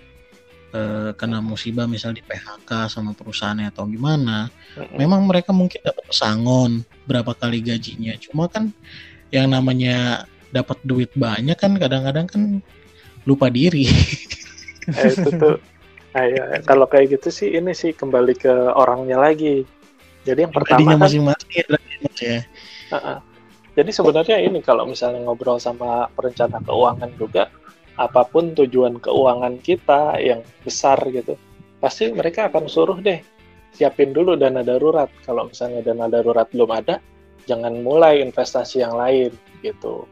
eh, 0.71 1.11
kena 1.19 1.43
musibah 1.43 1.83
misal 1.83 2.15
di 2.15 2.23
PHK 2.23 2.87
sama 2.87 3.11
perusahaannya 3.11 3.71
atau 3.75 3.83
gimana, 3.91 4.47
memang 4.95 5.27
mereka 5.27 5.51
mungkin 5.51 5.83
dapat 5.83 6.03
pesangon 6.07 6.87
berapa 7.07 7.35
kali 7.35 7.59
gajinya. 7.59 8.15
Cuma 8.15 8.47
kan 8.47 8.71
yang 9.35 9.51
namanya 9.51 10.27
dapat 10.51 10.79
duit 10.87 11.11
banyak 11.11 11.59
kan 11.59 11.75
kadang-kadang 11.75 12.27
kan 12.27 12.41
lupa 13.27 13.47
diri. 13.51 13.87
Eh, 14.91 15.11
itu 15.11 15.29
tuh. 15.39 15.59
Nah, 16.15 16.25
ya, 16.27 16.43
kalau 16.63 16.87
kayak 16.87 17.19
gitu 17.19 17.31
sih 17.31 17.51
ini 17.51 17.75
sih 17.75 17.91
kembali 17.91 18.33
ke 18.35 18.51
orangnya 18.71 19.19
lagi. 19.19 19.67
Jadi 20.21 20.39
yang 20.45 20.53
pertama 20.53 20.77
Tadinya 20.77 20.95
kan, 20.97 21.03
masing-masing 21.07 21.49
ya, 21.49 21.65
ya. 22.21 22.39
uh-uh. 22.93 23.17
jadi 23.73 23.89
sebenarnya 23.89 24.37
ini 24.37 24.61
kalau 24.61 24.85
misalnya 24.85 25.25
ngobrol 25.25 25.57
sama 25.57 26.11
perencana 26.13 26.61
keuangan 26.61 27.09
juga, 27.17 27.49
apa 27.97 28.21
pun 28.29 28.53
tujuan 28.53 29.01
keuangan 29.01 29.57
kita 29.65 30.21
yang 30.21 30.45
besar 30.61 31.01
gitu, 31.09 31.33
pasti 31.81 32.13
mereka 32.13 32.53
akan 32.53 32.69
suruh 32.69 33.01
deh 33.01 33.17
siapin 33.73 34.11
dulu 34.11 34.35
dana 34.35 34.61
darurat. 34.61 35.07
Kalau 35.23 35.47
misalnya 35.49 35.81
dana 35.81 36.11
darurat 36.11 36.47
belum 36.51 36.69
ada, 36.69 36.99
jangan 37.47 37.81
mulai 37.81 38.21
investasi 38.21 38.83
yang 38.83 38.95
lain 38.95 39.31
gitu. 39.63 40.05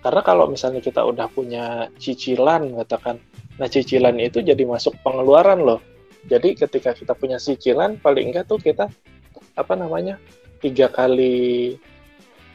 Karena 0.00 0.24
kalau 0.24 0.48
misalnya 0.48 0.80
kita 0.80 1.04
udah 1.04 1.28
punya 1.28 1.92
cicilan, 2.00 2.72
katakan, 2.80 3.20
nah 3.60 3.68
cicilan 3.68 4.16
itu 4.16 4.40
jadi 4.40 4.64
masuk 4.64 4.96
pengeluaran 5.04 5.60
loh. 5.60 5.80
Jadi 6.26 6.58
ketika 6.58 6.92
kita 6.92 7.12
punya 7.16 7.40
cicilan, 7.40 7.96
paling 7.96 8.32
enggak 8.32 8.48
tuh 8.48 8.60
kita 8.60 8.88
apa 9.56 9.74
namanya 9.76 10.20
tiga 10.60 10.92
kali 10.92 11.76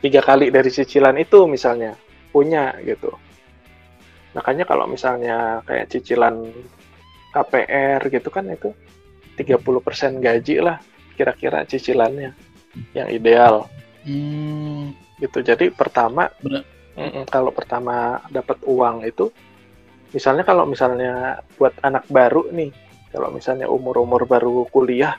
tiga 0.01 0.21
kali 0.21 0.53
dari 0.53 0.69
cicilan 0.69 1.17
itu 1.17 1.49
misalnya 1.49 1.97
punya 2.29 2.77
gitu. 2.85 3.09
Makanya 4.37 4.67
kalau 4.67 4.85
misalnya 4.85 5.63
kayak 5.65 5.89
cicilan 5.89 6.45
KPR 7.33 7.99
gitu 8.11 8.29
kan 8.29 8.45
itu 8.51 8.69
30% 9.35 10.23
gaji 10.23 10.55
lah 10.61 10.77
kira-kira 11.15 11.63
cicilannya 11.67 12.31
yang 12.95 13.07
ideal 13.11 13.67
Hmm, 14.05 14.93
gitu. 15.17 15.41
Jadi 15.41 15.73
pertama 15.73 16.29
Benar. 16.45 16.61
Kalau 17.27 17.51
pertama 17.51 18.23
dapat 18.31 18.55
uang 18.63 19.03
itu 19.03 19.27
misalnya 20.15 20.47
kalau 20.47 20.63
misalnya 20.63 21.43
buat 21.59 21.75
anak 21.83 22.07
baru 22.07 22.47
nih, 22.55 22.71
kalau 23.15 23.31
misalnya 23.31 23.71
umur-umur 23.71 24.27
baru 24.27 24.67
kuliah, 24.67 25.15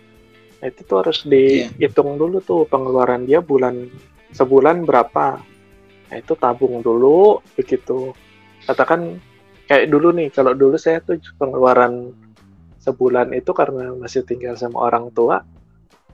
itu 0.60 0.84
tuh 0.84 1.00
harus 1.00 1.24
dihitung 1.24 2.20
dulu 2.20 2.44
tuh 2.44 2.68
pengeluaran 2.68 3.24
dia 3.24 3.40
bulan 3.40 3.88
sebulan 4.36 4.84
berapa. 4.84 5.40
Nah, 6.06 6.16
itu 6.20 6.36
tabung 6.36 6.84
dulu 6.84 7.40
begitu. 7.56 8.12
Katakan 8.68 9.16
kayak 9.64 9.88
dulu 9.88 10.12
nih, 10.12 10.28
kalau 10.28 10.52
dulu 10.52 10.76
saya 10.76 11.00
tuh 11.00 11.16
pengeluaran 11.40 12.12
sebulan 12.86 13.34
itu 13.34 13.50
karena 13.50 13.90
masih 13.98 14.22
tinggal 14.22 14.54
sama 14.54 14.86
orang 14.86 15.10
tua 15.10 15.42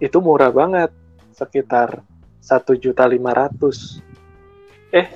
itu 0.01 0.17
murah 0.25 0.49
banget 0.49 0.89
sekitar 1.37 2.01
satu 2.41 2.73
juta 2.81 3.05
lima 3.05 3.37
ratus 3.37 4.01
eh 4.89 5.13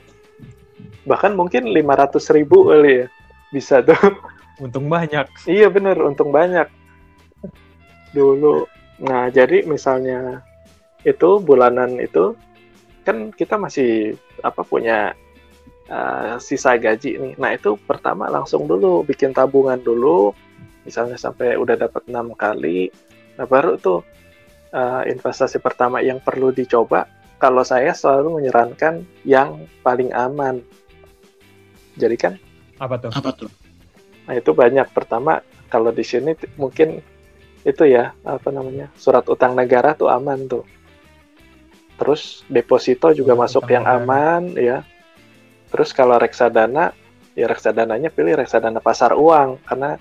bahkan 1.09 1.33
mungkin 1.33 1.73
lima 1.73 1.97
ratus 1.97 2.29
ribu 2.29 2.69
kali 2.69 3.03
ya 3.03 3.07
bisa 3.49 3.81
tuh 3.81 3.97
untung 4.61 4.87
banyak. 4.89 5.27
iya 5.49 5.69
bener. 5.69 5.97
Untung 6.01 6.31
banyak. 6.33 6.69
Dulu. 8.13 8.65
Nah 9.05 9.29
jadi 9.29 9.65
misalnya 9.69 10.41
itu 11.05 11.39
bulanan 11.39 12.01
itu 12.01 12.35
kan 13.07 13.31
kita 13.31 13.55
masih 13.55 14.19
apa 14.43 14.67
punya 14.67 15.15
uh, 15.93 16.37
sisa 16.41 16.75
gaji 16.77 17.21
nih. 17.21 17.35
Nah 17.39 17.55
itu 17.55 17.79
pertama 17.87 18.27
langsung 18.33 18.67
dulu 18.67 19.05
bikin 19.07 19.37
tabungan 19.37 19.79
dulu. 19.81 20.33
Misalnya 20.87 21.19
sampai 21.19 21.59
udah 21.59 21.75
dapat 21.75 22.07
enam 22.07 22.31
kali 22.39 22.95
nah 23.37 23.45
baru 23.45 23.77
tuh 23.77 24.01
uh, 24.73 25.05
investasi 25.05 25.61
pertama 25.61 26.01
yang 26.01 26.19
perlu 26.23 26.51
dicoba. 26.51 27.05
Kalau 27.37 27.61
saya 27.61 27.93
selalu 27.93 28.41
menyarankan 28.41 29.05
yang 29.29 29.69
paling 29.85 30.09
aman. 30.17 30.65
Jadi 32.01 32.17
kan? 32.17 32.35
Apa 32.81 32.97
tuh? 32.97 33.13
apa 33.13 33.31
tuh? 33.37 33.66
Nah 34.27 34.35
itu 34.35 34.51
banyak. 34.53 34.91
Pertama 34.91 35.41
kalau 35.71 35.91
di 35.91 36.03
sini 36.03 36.35
mungkin 36.59 37.01
itu 37.67 37.83
ya 37.83 38.15
apa 38.23 38.51
namanya 38.55 38.91
surat 38.95 39.27
utang 39.27 39.59
negara 39.59 39.95
tuh 39.95 40.11
aman 40.11 40.47
tuh. 40.47 40.65
Terus 41.97 42.45
deposito 42.47 43.11
juga 43.11 43.35
Surat 43.35 43.43
masuk 43.49 43.65
yang 43.73 43.85
negara. 43.87 44.03
aman 44.03 44.43
ya. 44.55 44.79
Terus 45.71 45.91
kalau 45.91 46.19
reksadana 46.19 46.95
ya 47.35 47.47
reksadananya 47.51 48.11
pilih 48.15 48.39
reksadana 48.39 48.79
pasar 48.79 49.13
uang 49.17 49.61
karena 49.67 49.99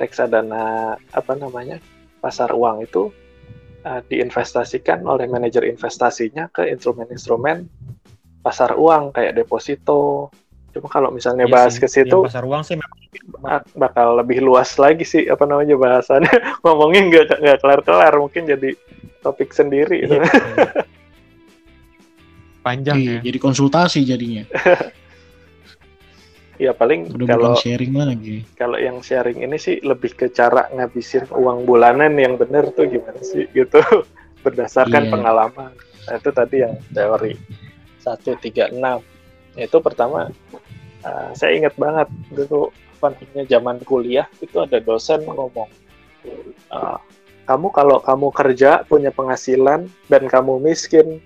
reksadana 0.00 0.96
apa 0.98 1.32
namanya 1.38 1.78
pasar 2.18 2.50
uang 2.56 2.82
itu 2.82 3.12
uh, 3.84 4.00
diinvestasikan 4.08 5.04
oleh 5.04 5.28
manajer 5.28 5.68
investasinya 5.68 6.48
ke 6.50 6.66
instrumen-instrumen 6.72 7.68
pasar 8.44 8.76
uang 8.76 9.12
kayak 9.16 9.36
deposito. 9.40 10.28
Cuma 10.74 10.88
kalau 10.88 11.08
misalnya 11.08 11.46
Iya 11.46 11.54
bahas 11.54 11.72
sih, 11.72 11.80
ke 11.80 11.88
situ 11.88 12.18
pasar 12.20 12.42
uang 12.42 12.60
sih 12.60 12.74
memang 12.74 12.98
bak- 13.38 13.70
bakal 13.72 14.18
lebih 14.18 14.42
luas 14.42 14.74
lagi 14.74 15.02
sih 15.02 15.22
apa 15.24 15.46
namanya 15.46 15.74
bahasannya 15.74 16.34
ngomongin 16.62 17.08
nggak 17.08 17.38
nggak 17.38 17.58
kelar 17.58 17.80
kelar 17.80 18.14
mungkin 18.14 18.42
jadi 18.44 18.74
topik 19.20 19.50
sendiri 19.50 20.02
itu. 20.02 20.18
Iya. 20.24 20.86
panjang 22.64 22.96
Iya, 22.96 23.12
ya. 23.12 23.20
jadi 23.22 23.38
konsultasi 23.38 24.00
jadinya. 24.02 24.42
ya 26.56 26.70
paling 26.70 27.10
Udah 27.12 27.26
kalau 27.28 27.52
sharing 27.54 27.92
lagi. 27.92 28.46
kalau 28.54 28.78
yang 28.78 28.98
sharing 28.98 29.42
ini 29.42 29.54
sih 29.54 29.78
lebih 29.80 30.14
ke 30.14 30.30
cara 30.30 30.70
ngabisin 30.70 31.26
uang 31.28 31.62
bulanan 31.64 32.14
yang 32.14 32.34
bener 32.34 32.70
tuh 32.70 32.86
gimana 32.86 33.18
sih 33.20 33.50
gitu 33.50 33.82
berdasarkan 34.40 35.04
Iya. 35.04 35.10
pengalaman 35.10 35.70
nah, 35.74 36.14
itu 36.14 36.30
tadi 36.30 36.56
yang 36.62 36.78
teori 36.88 37.34
136 38.00 38.70
itu 39.54 39.76
pertama 39.78 40.30
uh, 41.06 41.30
saya 41.34 41.54
ingat 41.58 41.74
banget 41.78 42.08
dulu 42.34 42.74
apa 42.98 43.14
namanya 43.14 43.44
zaman 43.46 43.76
kuliah 43.84 44.26
itu 44.40 44.56
ada 44.58 44.80
dosen 44.80 45.22
ngomong 45.28 45.68
uh, 46.72 46.98
kamu 47.44 47.68
kalau 47.76 48.00
kamu 48.00 48.28
kerja 48.32 48.82
punya 48.88 49.12
penghasilan 49.12 49.84
dan 50.08 50.22
kamu 50.24 50.56
miskin 50.64 51.20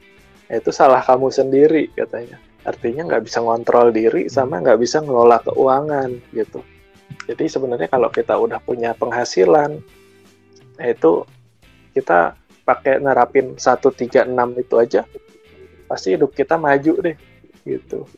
itu 0.48 0.70
salah 0.72 1.04
kamu 1.04 1.28
sendiri 1.28 1.92
katanya. 1.94 2.40
Artinya 2.64 3.06
nggak 3.06 3.24
bisa 3.28 3.38
ngontrol 3.44 3.94
diri 3.94 4.26
sama 4.26 4.60
nggak 4.60 4.80
bisa 4.80 4.98
ngelola 5.04 5.38
keuangan 5.46 6.10
gitu. 6.34 6.60
Jadi 7.28 7.44
sebenarnya 7.48 7.88
kalau 7.88 8.08
kita 8.08 8.36
udah 8.36 8.60
punya 8.60 8.96
penghasilan, 8.96 9.80
itu 10.80 11.24
kita 11.92 12.36
pakai 12.64 13.00
nerapin 13.00 13.56
136 13.56 14.28
itu 14.60 14.74
aja, 14.76 15.02
pasti 15.88 16.16
hidup 16.16 16.32
kita 16.32 16.56
maju 16.56 16.92
deh 17.00 17.16
gitu. 17.68 18.08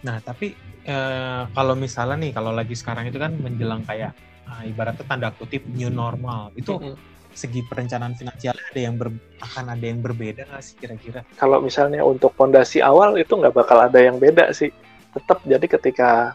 Nah, 0.00 0.16
tapi 0.24 0.56
eh, 0.84 1.42
kalau 1.52 1.74
misalnya 1.76 2.16
nih, 2.20 2.32
kalau 2.32 2.52
lagi 2.56 2.72
sekarang 2.72 3.08
itu 3.08 3.20
kan 3.20 3.36
menjelang 3.36 3.84
kayak 3.84 4.16
ah, 4.48 4.64
ibaratnya 4.64 5.04
tanda 5.04 5.28
kutip 5.36 5.64
new 5.68 5.92
normal, 5.92 6.52
itu 6.56 6.76
Mm-mm. 6.80 6.96
segi 7.36 7.60
perencanaan 7.68 8.16
finansial 8.16 8.56
ada 8.56 8.80
yang 8.80 8.96
ber, 8.96 9.12
akan 9.44 9.76
ada 9.76 9.84
yang 9.84 10.00
berbeda 10.00 10.48
nggak 10.48 10.62
sih 10.64 10.74
kira-kira? 10.80 11.20
Kalau 11.36 11.60
misalnya 11.60 12.00
untuk 12.00 12.32
fondasi 12.32 12.80
awal 12.80 13.20
itu 13.20 13.36
nggak 13.36 13.52
bakal 13.52 13.76
ada 13.76 14.00
yang 14.00 14.16
beda 14.16 14.52
sih. 14.56 14.72
Tetap 15.12 15.44
jadi 15.44 15.66
ketika 15.68 16.32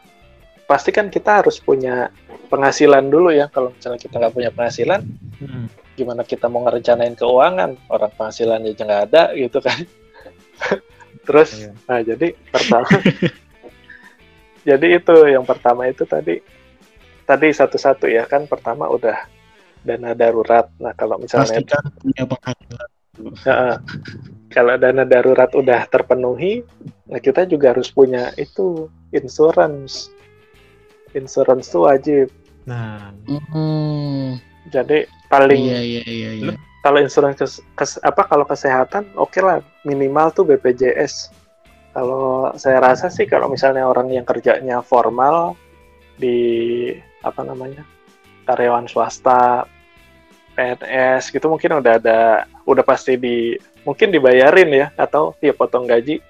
pasti 0.70 0.90
kan 0.94 1.10
kita 1.10 1.42
harus 1.42 1.58
punya 1.58 2.14
penghasilan 2.54 3.10
dulu 3.10 3.34
ya. 3.34 3.50
Kalau 3.50 3.74
misalnya 3.74 3.98
kita 3.98 4.22
nggak 4.22 4.34
punya 4.34 4.50
penghasilan, 4.54 5.02
Hmm. 5.36 5.68
gimana 6.00 6.24
kita 6.24 6.48
mau 6.48 6.64
ngerencanain 6.64 7.12
keuangan? 7.20 7.76
Orang 7.92 8.12
penghasilannya 8.16 8.72
aja 8.72 8.84
nggak 8.88 9.04
ada 9.12 9.24
gitu 9.36 9.60
kan. 9.60 9.84
Terus, 11.28 11.50
Iya. 11.58 11.72
nah 11.90 12.00
jadi 12.00 12.28
pertama, 12.48 12.86
jadi 14.70 14.88
itu 14.98 15.16
yang 15.26 15.46
pertama 15.46 15.90
itu 15.90 16.06
tadi, 16.06 16.38
tadi 17.24 17.48
satu-satu 17.50 18.06
ya 18.06 18.26
kan. 18.26 18.46
Pertama 18.46 18.86
udah 18.90 19.18
dana 19.82 20.14
darurat. 20.14 20.70
Nah 20.78 20.94
kalau 20.94 21.18
misalnya 21.18 21.62
Pastikan 21.62 21.84
punya 21.98 22.24
penghasilan. 22.26 22.90
Heeh. 23.16 23.76
kalau 24.52 24.76
dana 24.76 25.04
darurat 25.04 25.48
udah 25.52 25.88
terpenuhi, 25.88 26.62
nah 27.08 27.18
kita 27.18 27.48
juga 27.48 27.72
harus 27.72 27.88
punya 27.90 28.30
itu 28.36 28.86
insurance. 29.10 30.12
Insurance 31.14 31.72
itu 31.72 31.80
wajib. 31.82 32.28
Nah, 32.68 33.14
Hmm, 33.26 34.36
Jadi 34.68 35.06
paling 35.30 35.62
iya 35.62 35.80
iya 35.80 36.04
iya 36.04 36.32
iya. 36.36 36.54
Kalau 36.86 37.01
insurance 37.01 37.38
kes, 37.42 37.54
kes- 37.74 38.01
apa 38.06 38.30
kalau 38.30 38.46
kesehatan 38.46 39.10
oke 39.18 39.42
lah 39.42 39.58
minimal 39.82 40.30
tuh 40.30 40.46
BPJS. 40.46 41.34
Kalau 41.98 42.54
saya 42.62 42.77
rasa 42.77 43.10
sih 43.10 43.25
kalau 43.25 43.50
misalnya 43.50 43.89
orang 43.89 44.13
yang 44.13 44.22
kerjanya 44.22 44.86
formal 44.86 45.58
di 46.22 46.94
apa 47.25 47.42
namanya 47.42 47.82
karyawan 48.46 48.86
swasta 48.86 49.65
PNS 50.54 51.34
gitu 51.34 51.50
mungkin 51.50 51.82
udah 51.82 51.98
ada 51.98 52.20
udah 52.70 52.86
pasti 52.86 53.18
di 53.18 53.58
mungkin 53.82 54.13
dibayarin 54.13 54.70
ya 54.70 54.88
atau 54.94 55.34
dia 55.42 55.58
potong 55.58 55.89
gaji 55.89 56.22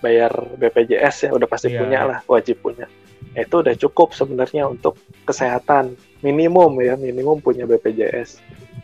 bayar 0.00 0.32
BPJS 0.56 1.28
ya 1.28 1.30
udah 1.36 1.46
pasti 1.46 1.68
Iya, 1.68 1.84
punya 1.84 2.00
lah 2.08 2.18
wajib 2.24 2.64
punya. 2.64 2.88
Itu 3.36 3.60
udah 3.60 3.76
cukup 3.76 4.16
sebenarnya 4.16 4.66
untuk 4.72 4.96
kesehatan 5.28 6.00
minimum 6.24 6.80
ya 6.80 6.96
minimum 6.96 7.44
punya 7.44 7.68
BPJS 7.68 8.40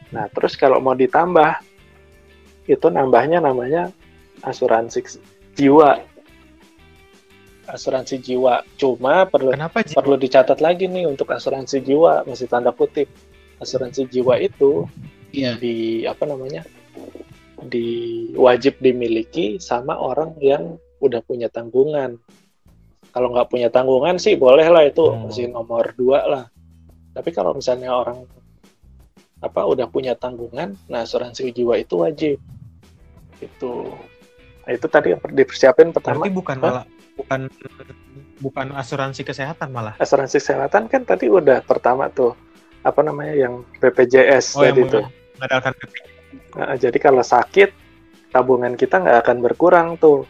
nah 0.09 0.25
terus 0.33 0.57
kalau 0.57 0.81
mau 0.81 0.97
ditambah 0.97 1.61
itu 2.69 2.87
nambahnya 2.89 3.41
namanya 3.41 3.89
asuransi 4.45 5.21
jiwa. 5.57 6.05
Asuransi 7.69 8.17
jiwa. 8.21 8.65
Cuma 8.81 9.29
perlu 9.29 9.53
kenapa 9.53 9.85
perlu 9.85 10.17
dicatat 10.17 10.61
lagi 10.61 10.89
nih 10.89 11.05
untuk 11.05 11.29
asuransi 11.33 11.85
jiwa 11.85 12.25
masih 12.25 12.49
tanda 12.49 12.73
kutip. 12.73 13.09
Asuransi 13.61 14.09
jiwa 14.09 14.37
itu 14.41 14.89
Iya. 15.29 15.61
di 15.61 16.09
apa 16.09 16.25
namanya 16.25 16.65
di 17.69 17.89
wajib 18.33 18.81
dimiliki 18.81 19.61
sama 19.61 20.01
orang 20.01 20.33
yang 20.41 20.81
udah 21.05 21.21
punya 21.21 21.53
tanggungan. 21.53 22.17
Kalau 23.13 23.29
nggak 23.33 23.49
punya 23.53 23.69
tanggungan 23.69 24.17
sih 24.17 24.37
boleh 24.41 24.65
lah 24.69 24.89
itu 24.89 25.05
Hmm. 25.05 25.29
masih 25.29 25.53
nomor 25.53 25.93
dua 25.97 26.21
lah. 26.25 26.45
Tapi 27.13 27.29
kalau 27.37 27.53
misalnya 27.53 27.93
orang 27.93 28.25
apa 29.39 29.61
udah 29.63 29.87
punya 29.87 30.19
tanggungan 30.19 30.75
nah 30.91 31.07
asuransi 31.07 31.55
jiwa 31.55 31.79
itu 31.79 31.95
wajib. 32.03 32.37
Itu 33.39 33.95
nah, 34.67 34.73
itu 34.75 34.87
tadi 34.91 35.15
yang 35.15 35.21
dipersiapin 35.23 35.95
pertama. 35.95 36.27
Berarti 36.27 36.35
bukan 36.35 36.57
malah 36.59 36.85
bukan 37.19 37.41
bukan 38.39 38.67
asuransi 38.79 39.27
kesehatan 39.27 39.75
malah. 39.75 39.99
asuransi 39.99 40.39
kesehatan 40.39 40.87
kan 40.87 41.03
tadi 41.03 41.27
udah 41.27 41.67
pertama 41.67 42.07
tuh 42.15 42.39
apa 42.87 43.03
namanya 43.03 43.35
yang 43.35 43.67
BPJS 43.83 44.55
Oh, 44.55 44.63
yang 44.63 44.87
tadi 44.87 45.03
mengandalkan 45.35 45.73
BPJS. 45.75 46.17
Nah, 46.55 46.75
jadi 46.79 46.99
kalau 46.99 47.23
sakit 47.23 47.71
tabungan 48.31 48.79
kita 48.79 49.03
nggak 49.03 49.19
akan 49.27 49.37
berkurang 49.43 49.89
tuh. 49.99 50.27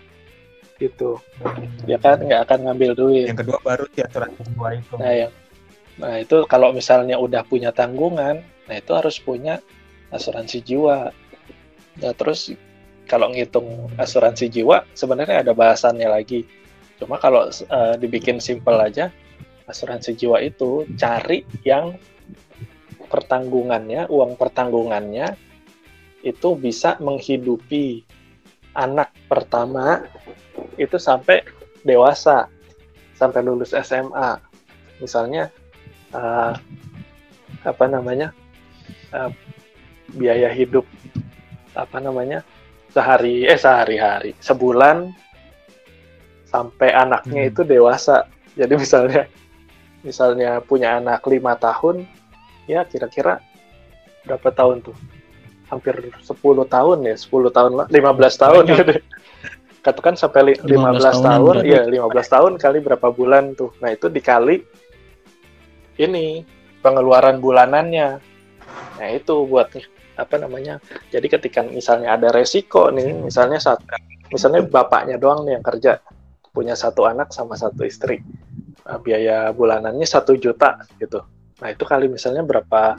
Gitu. 0.81 1.18
Ya 1.85 1.99
kan 2.01 2.23
nggak 2.23 2.49
akan 2.49 2.59
ngambil 2.71 2.90
duit. 2.97 3.29
Yang 3.29 3.44
kedua 3.44 3.59
baru 3.61 3.85
si 3.92 4.01
asuransi 4.01 4.40
jiwa 4.49 4.68
itu. 4.77 4.94
nah 4.97 5.12
yang 5.12 5.33
nah 5.99 6.14
itu 6.14 6.47
kalau 6.47 6.71
misalnya 6.71 7.18
udah 7.18 7.42
punya 7.42 7.75
tanggungan 7.75 8.47
nah 8.68 8.76
itu 8.76 8.92
harus 8.92 9.16
punya 9.18 9.64
asuransi 10.12 10.61
jiwa. 10.61 11.11
Nah 11.98 12.12
terus 12.14 12.52
kalau 13.09 13.33
ngitung 13.33 13.88
asuransi 13.96 14.52
jiwa 14.52 14.85
sebenarnya 14.92 15.42
ada 15.42 15.52
bahasannya 15.57 16.09
lagi. 16.09 16.44
Cuma 17.00 17.16
kalau 17.16 17.48
eh, 17.48 17.94
dibikin 17.96 18.38
simple 18.38 18.76
aja 18.76 19.09
asuransi 19.68 20.16
jiwa 20.16 20.40
itu 20.44 20.88
cari 20.96 21.44
yang 21.64 21.96
pertanggungannya 23.09 24.09
uang 24.12 24.37
pertanggungannya 24.37 25.37
itu 26.20 26.48
bisa 26.59 27.00
menghidupi 27.00 28.04
anak 28.76 29.12
pertama 29.31 30.04
itu 30.76 31.00
sampai 31.00 31.44
dewasa 31.85 32.50
sampai 33.16 33.40
lulus 33.44 33.72
SMA 33.72 34.40
misalnya 35.00 35.48
eh, 36.12 36.52
apa 37.64 37.85
namanya 37.90 38.35
eh, 39.11 39.31
biaya 40.11 40.49
hidup 40.49 40.85
apa 41.73 41.99
namanya 41.99 42.42
sehari 42.88 43.44
eh 43.44 43.55
sehari-hari 43.55 44.33
sebulan 44.40 45.12
sampai 46.44 46.90
anaknya 46.90 47.44
Hmm. 47.44 47.51
itu 47.53 47.61
dewasa. 47.62 48.25
Jadi 48.57 48.75
misalnya 48.75 49.23
misalnya 50.01 50.51
punya 50.61 50.97
anak 50.97 51.21
lima 51.27 51.55
tahun 51.55 52.09
ya 52.64 52.83
kira-kira 52.83 53.38
berapa 54.25 54.49
tahun 54.51 54.81
tuh? 54.83 54.97
Hampir 55.68 55.92
10 56.25 56.33
tahun 56.64 56.99
ya 57.05 57.14
10 57.14 57.53
tahun 57.53 57.73
lah 57.77 57.87
15 57.87 58.35
tahun. 58.35 58.62
Gitu 58.66 58.92
katakan 59.85 60.16
sampai 60.16 60.57
li- 60.57 60.61
15 60.64 60.64
15, 60.64 61.05
tahunan 61.05 61.23
tahun 61.23 61.55
berarti. 61.61 61.68
ya 61.68 61.81
15 61.85 62.35
tahun 62.35 62.53
kali 62.57 62.79
berapa 62.81 63.09
bulan 63.12 63.44
tuh. 63.53 63.71
Nah 63.85 63.92
itu 63.92 64.09
dikali 64.09 64.64
ini 65.99 66.42
pengeluaran 66.81 67.38
bulanannya 67.38 68.18
nah 68.98 69.09
itu 69.11 69.35
buat 69.46 69.68
apa 70.18 70.35
namanya 70.37 70.83
jadi 71.14 71.26
ketika 71.38 71.62
misalnya 71.62 72.18
ada 72.18 72.35
resiko 72.35 72.90
nih 72.90 73.14
misalnya 73.14 73.62
saat 73.62 73.83
misalnya 74.35 74.66
bapaknya 74.66 75.16
doang 75.16 75.46
nih 75.46 75.59
yang 75.59 75.64
kerja 75.64 76.02
punya 76.50 76.74
satu 76.74 77.07
anak 77.07 77.31
sama 77.31 77.54
satu 77.54 77.87
istri 77.87 78.18
Nah, 78.88 78.96
biaya 78.96 79.52
bulanannya 79.52 80.09
satu 80.09 80.33
juta 80.40 80.81
gitu 80.96 81.20
nah 81.61 81.68
itu 81.68 81.85
kali 81.85 82.09
misalnya 82.09 82.40
berapa 82.40 82.96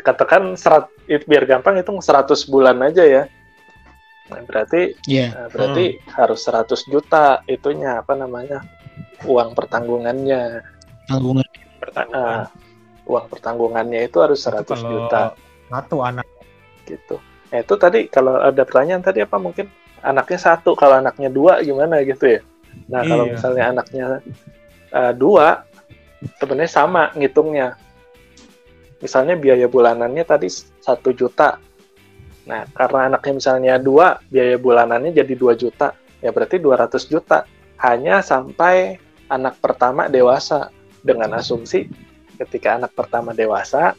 katakan 0.00 0.56
serat 0.56 0.88
biar 1.04 1.44
gampang 1.44 1.76
itu 1.76 1.92
100 1.92 2.48
bulan 2.48 2.80
aja 2.80 3.04
ya 3.04 3.22
nah, 4.32 4.40
berarti 4.48 4.96
Iya. 5.04 5.36
Nah, 5.36 5.46
berarti 5.52 6.00
harus 6.16 6.40
100 6.48 6.88
juta 6.88 7.44
itunya 7.44 8.00
apa 8.00 8.16
namanya 8.16 8.64
uang 9.28 9.52
pertanggungannya 9.52 10.64
Tanggungan. 11.08 11.48
Ah, 12.12 12.52
uang 13.08 13.26
pertanggungannya 13.32 14.04
itu 14.04 14.20
harus 14.20 14.44
100 14.44 14.60
Itu 14.60 14.72
kalau 14.76 14.84
juta. 14.92 15.20
Satu 15.68 15.96
anak. 16.04 16.26
gitu. 16.84 17.16
Nah, 17.48 17.58
itu 17.60 17.74
tadi 17.76 18.08
kalau 18.08 18.36
ada 18.40 18.62
pertanyaan 18.64 19.00
tadi 19.00 19.24
apa? 19.24 19.36
Mungkin 19.36 19.68
anaknya 20.00 20.38
satu 20.40 20.72
kalau 20.72 21.00
anaknya 21.00 21.28
dua 21.28 21.60
gimana 21.60 22.00
gitu 22.04 22.38
ya? 22.38 22.40
Nah 22.88 23.02
kalau 23.02 23.24
Iya. 23.28 23.32
misalnya 23.36 23.64
anaknya 23.72 24.04
eh, 24.88 25.12
dua 25.12 25.64
sebenarnya 26.40 26.72
sama 26.72 27.12
ngitungnya. 27.12 27.76
Misalnya 28.98 29.36
biaya 29.36 29.68
bulanannya 29.68 30.24
tadi 30.24 30.48
satu 30.80 31.12
juta. 31.12 31.60
Nah 32.48 32.64
karena 32.72 33.12
anaknya 33.12 33.32
misalnya 33.36 33.74
dua 33.76 34.18
biaya 34.26 34.56
bulanannya 34.56 35.12
jadi 35.12 35.34
2 35.36 35.52
juta. 35.54 35.92
Ya 36.18 36.32
berarti 36.32 36.56
200 36.58 37.04
juta. 37.04 37.44
Hanya 37.78 38.24
sampai 38.24 38.98
anak 39.28 39.60
pertama 39.60 40.08
dewasa 40.08 40.72
dengan 40.98 41.36
asumsi 41.36 41.86
ketika 42.38 42.78
anak 42.78 42.92
pertama 42.94 43.34
dewasa 43.34 43.92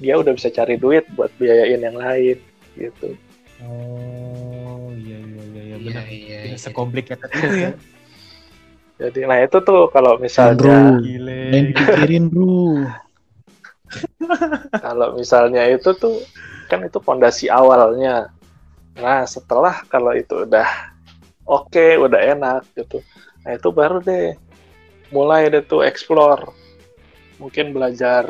dia 0.00 0.16
udah 0.16 0.32
bisa 0.32 0.48
cari 0.48 0.80
duit 0.80 1.04
buat 1.12 1.28
biayain 1.36 1.82
yang 1.82 1.98
lain 1.98 2.38
gitu 2.78 3.14
Oh 3.60 4.88
iya 4.96 5.20
iya 5.20 5.42
iya 5.52 5.62
iya 5.68 5.76
benar. 5.84 6.04
Iya, 6.08 6.16
iya. 6.16 6.38
Tidak 6.48 6.60
sekomplikated 6.64 7.28
itu 7.36 7.56
ya. 7.60 7.72
jadi 8.96 9.20
nah 9.28 9.36
itu 9.44 9.58
tuh 9.60 9.92
kalau 9.92 10.16
misalnya. 10.16 10.96
Lain 10.96 11.76
pikirin 11.76 12.32
bro. 12.32 12.88
kalau 14.84 15.18
misalnya 15.18 15.66
itu 15.68 15.90
tuh 15.98 16.22
kan 16.70 16.86
itu 16.86 16.98
fondasi 17.02 17.50
awalnya 17.50 18.30
nah 18.98 19.26
setelah 19.26 19.82
kalau 19.90 20.14
itu 20.14 20.46
udah 20.46 20.66
oke 21.46 21.86
udah 21.98 22.20
enak 22.36 22.62
gitu 22.78 23.02
nah 23.42 23.56
itu 23.56 23.68
baru 23.74 23.98
deh 24.02 24.36
mulai 25.10 25.50
deh 25.50 25.62
tuh 25.64 25.82
explore 25.82 26.52
mungkin 27.40 27.72
belajar 27.72 28.28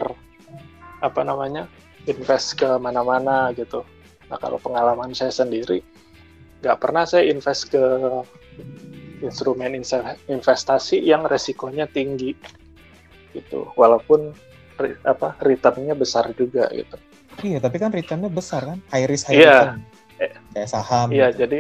apa 1.03 1.21
namanya 1.27 1.67
invest 2.07 2.57
ke 2.57 2.71
mana-mana 2.79 3.51
gitu 3.59 3.83
nah 4.31 4.39
kalau 4.39 4.63
pengalaman 4.63 5.11
saya 5.11 5.35
sendiri 5.35 5.83
nggak 6.63 6.79
pernah 6.79 7.03
saya 7.03 7.27
invest 7.27 7.75
ke 7.75 7.83
instrumen 9.21 9.75
investasi 10.31 11.03
yang 11.03 11.27
resikonya 11.27 11.91
tinggi 11.91 12.33
gitu 13.35 13.69
walaupun 13.75 14.33
apa 15.05 15.37
returnnya 15.45 15.93
besar 15.93 16.31
juga 16.33 16.71
gitu 16.73 16.97
Iya, 17.41 17.59
tapi 17.63 17.81
kan 17.81 17.89
returnnya 17.89 18.29
besar 18.29 18.69
kan? 18.69 18.79
High 18.93 19.07
risk, 19.09 19.33
high 19.33 19.41
Iya. 19.41 19.49
return. 19.49 19.81
Kayak 20.53 20.69
saham. 20.69 21.09
Iya, 21.09 21.27
gitu. 21.33 21.39
jadi 21.47 21.59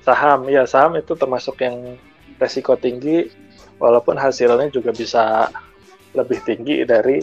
saham, 0.00 0.40
ya 0.48 0.62
saham 0.64 0.92
itu 0.96 1.12
termasuk 1.12 1.60
yang 1.60 2.00
resiko 2.40 2.78
tinggi, 2.80 3.28
walaupun 3.76 4.16
hasilnya 4.16 4.72
juga 4.72 4.96
bisa 4.96 5.52
lebih 6.16 6.40
tinggi 6.48 6.82
dari 6.88 7.20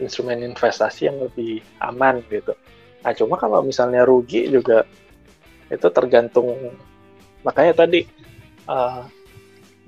instrumen 0.00 0.40
investasi 0.40 1.06
yang 1.12 1.20
lebih 1.20 1.60
aman 1.84 2.24
gitu. 2.32 2.56
Nah, 3.04 3.12
cuma 3.12 3.36
kalau 3.36 3.60
misalnya 3.60 4.02
rugi 4.08 4.48
juga 4.48 4.88
itu 5.68 5.88
tergantung, 5.92 6.72
makanya 7.44 7.84
tadi 7.84 8.08
eh, 8.66 9.02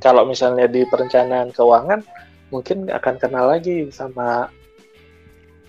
kalau 0.03 0.29
misalnya 0.29 0.69
di 0.69 0.85
perencanaan 0.85 1.55
keuangan 1.55 2.05
mungkin 2.53 2.91
akan 2.93 3.15
kenal 3.17 3.49
lagi 3.51 3.89
sama 3.91 4.53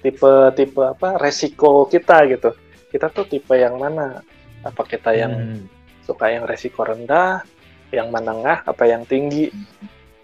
tipe-tipe 0.03 0.81
apa 0.85 1.17
resiko 1.17 1.89
kita 1.89 2.29
gitu. 2.29 2.53
Kita 2.93 3.09
tuh 3.09 3.25
tipe 3.25 3.57
yang 3.57 3.81
mana? 3.81 4.21
Apa 4.61 4.85
kita 4.85 5.13
yang 5.17 5.33
Hmm. 5.33 5.61
suka 6.05 6.29
yang 6.29 6.45
resiko 6.45 6.85
rendah, 6.85 7.41
yang 7.89 8.13
menengah, 8.13 8.61
apa 8.65 8.83
yang 8.85 9.01
tinggi. 9.09 9.49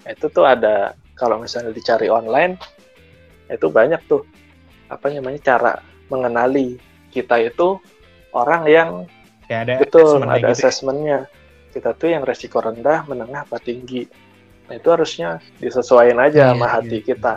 Itu 0.05 0.29
tuh 0.29 0.45
ada 0.45 0.93
kalau 1.21 1.37
misalnya 1.37 1.69
dicari 1.69 2.09
online 2.09 2.57
itu 3.45 3.69
banyak 3.69 4.01
tuh 4.09 4.25
apa 4.89 5.13
namanya 5.13 5.39
cara 5.45 5.73
mengenali 6.09 6.81
kita 7.13 7.37
itu 7.45 7.77
orang 8.33 8.65
yang 8.65 8.89
Kayak 9.45 9.61
ada 9.67 9.73
betul 9.83 10.17
assessment 10.17 10.31
ada 10.31 10.39
gitu 10.39 10.47
ya. 10.47 10.55
asesmennya. 10.57 11.19
Kita 11.71 11.89
tuh 11.95 12.09
yang 12.11 12.23
resiko 12.27 12.59
rendah, 12.59 13.07
menengah, 13.07 13.47
apa 13.47 13.55
tinggi. 13.61 14.03
Nah 14.67 14.75
itu 14.75 14.87
harusnya 14.91 15.39
disesuaikan 15.59 16.19
aja 16.19 16.51
Iya, 16.51 16.51
sama 16.55 16.67
hati 16.67 16.97
iya. 16.99 17.05
kita. 17.05 17.33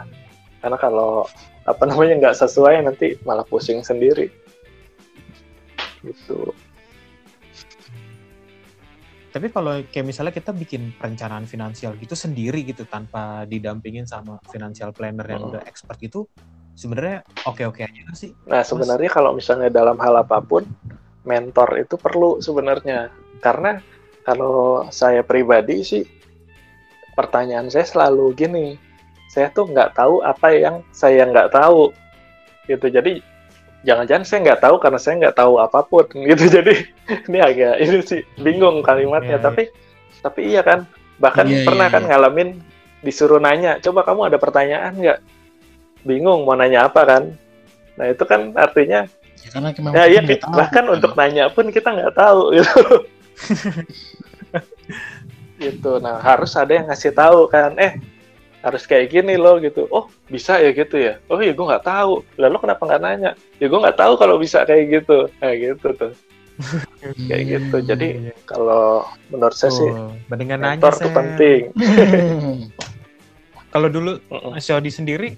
Karena 0.62 0.78
kalau 0.80 1.26
apa 1.66 1.82
namanya 1.86 2.14
nggak 2.18 2.36
sesuai 2.42 2.82
nanti 2.82 3.18
malah 3.22 3.46
pusing 3.46 3.82
sendiri. 3.86 4.30
Gitu. 6.02 6.50
Tapi 9.34 9.50
kalau 9.50 9.82
kayak 9.90 10.06
misalnya 10.06 10.30
kita 10.30 10.54
bikin 10.54 10.94
perencanaan 10.94 11.42
finansial 11.42 11.98
gitu 11.98 12.14
sendiri 12.14 12.62
gitu 12.62 12.86
tanpa 12.86 13.42
didampingin 13.50 14.06
sama 14.06 14.38
financial 14.46 14.94
planner 14.94 15.26
yang 15.26 15.42
Hmm. 15.42 15.50
udah 15.58 15.62
expert 15.66 15.98
gitu, 15.98 16.30
sebenarnya 16.78 17.26
oke-oke 17.42 17.82
aja 17.82 18.14
sih? 18.14 18.30
Nah, 18.46 18.62
sebenarnya 18.62 19.10
kalau 19.10 19.34
misalnya 19.34 19.74
dalam 19.74 19.98
hal 19.98 20.22
apa 20.22 20.38
pun, 20.38 20.62
mentor 21.26 21.82
itu 21.82 21.98
perlu 21.98 22.38
sebenarnya. 22.38 23.10
Karena 23.42 23.82
kalau 24.22 24.86
saya 24.94 25.26
pribadi 25.26 25.82
sih, 25.82 26.06
pertanyaan 27.18 27.66
saya 27.74 27.90
selalu 27.90 28.38
gini, 28.38 28.78
saya 29.34 29.50
tuh 29.50 29.66
nggak 29.66 29.98
tahu 29.98 30.22
apa 30.22 30.54
yang 30.54 30.86
saya 30.94 31.26
nggak 31.26 31.50
tahu. 31.50 31.90
Gitu, 32.70 32.86
jadi 32.86 33.18
jangan-jangan 33.84 34.24
saya 34.24 34.38
nggak 34.50 34.60
tahu 34.64 34.76
karena 34.80 34.98
saya 34.98 35.14
nggak 35.20 35.36
tahu 35.36 35.52
apa 35.60 35.78
pun 35.84 36.06
gitu. 36.32 36.44
Jadi 36.48 36.74
ini 37.28 37.38
agak 37.38 37.74
ini 37.78 37.98
sih 38.02 38.20
bingung 38.40 38.80
kalimatnya, 38.80 39.36
Iya, 39.36 39.38
iya. 39.38 39.44
tapi 39.44 39.62
tapi 40.24 40.40
iya 40.48 40.62
kan, 40.64 40.88
bahkan 41.20 41.44
Iya, 41.44 41.68
pernah 41.68 41.86
kan 41.92 42.02
iya. 42.02 42.16
ngalamin 42.16 42.48
disuruh 43.04 43.36
nanya, 43.36 43.76
coba 43.84 44.00
kamu 44.02 44.32
ada 44.32 44.38
pertanyaan 44.40 44.96
nggak? 44.96 45.20
Bingung 46.04 46.48
mau 46.48 46.56
nanya 46.56 46.88
apa 46.88 47.04
kan? 47.04 47.22
Nah 48.00 48.06
itu 48.08 48.24
kan 48.24 48.56
artinya 48.56 49.04
Ya, 49.44 49.52
karena 49.52 49.68
memang 49.76 49.92
ya 49.92 50.00
kita 50.00 50.08
iya 50.08 50.20
nggak 50.24 50.40
tahu, 50.40 50.56
bahkan 50.56 50.84
kan. 50.88 50.94
untuk 50.96 51.12
nanya 51.20 51.44
pun 51.52 51.66
kita 51.68 51.88
nggak 51.92 52.14
tahu 52.16 52.42
gitu. 52.56 52.80
gitu. 55.60 55.92
Nah 56.00 56.16
harus 56.20 56.52
ada 56.56 56.72
yang 56.72 56.88
ngasih 56.88 57.12
tahu 57.12 57.44
kan, 57.52 57.76
eh 57.76 58.00
harus 58.64 58.82
kayak 58.90 59.12
gini 59.12 59.34
loh 59.36 59.60
gitu. 59.60 59.84
Oh 59.92 60.08
bisa 60.32 60.56
ya 60.64 60.70
gitu 60.72 60.96
ya. 60.96 61.12
Oh 61.28 61.38
iya 61.44 61.52
gue 61.52 61.66
nggak 61.70 61.84
tahu. 61.84 62.12
Lalu 62.40 62.56
kenapa 62.64 62.82
nggak 62.88 63.02
nanya? 63.04 63.30
Ya 63.60 63.66
gue 63.70 63.80
nggak 63.84 63.98
tahu 64.00 64.12
kalau 64.20 64.36
bisa 64.40 64.64
kayak 64.68 64.84
gitu. 65.04 65.18
Kayak 65.40 65.56
gitu 65.76 65.88
tuh. 66.00 66.12
Kayak 67.28 67.44
gitu. 67.52 67.76
Jadi 67.90 68.08
kalau 68.48 69.04
menurut 69.32 69.56
saya 69.58 69.72
sih 69.74 69.90
Tuh, 69.90 70.14
mendingan 70.30 70.60
nanya 70.64 70.90
mentor 70.90 70.92
tuh 71.02 71.12
Sam. 71.12 71.14
penting. 71.14 71.62
Kalau 73.72 73.88
dulu. 73.90 74.12
Mas 74.54 74.66
Yodi 74.70 74.90
sendiri 74.92 75.28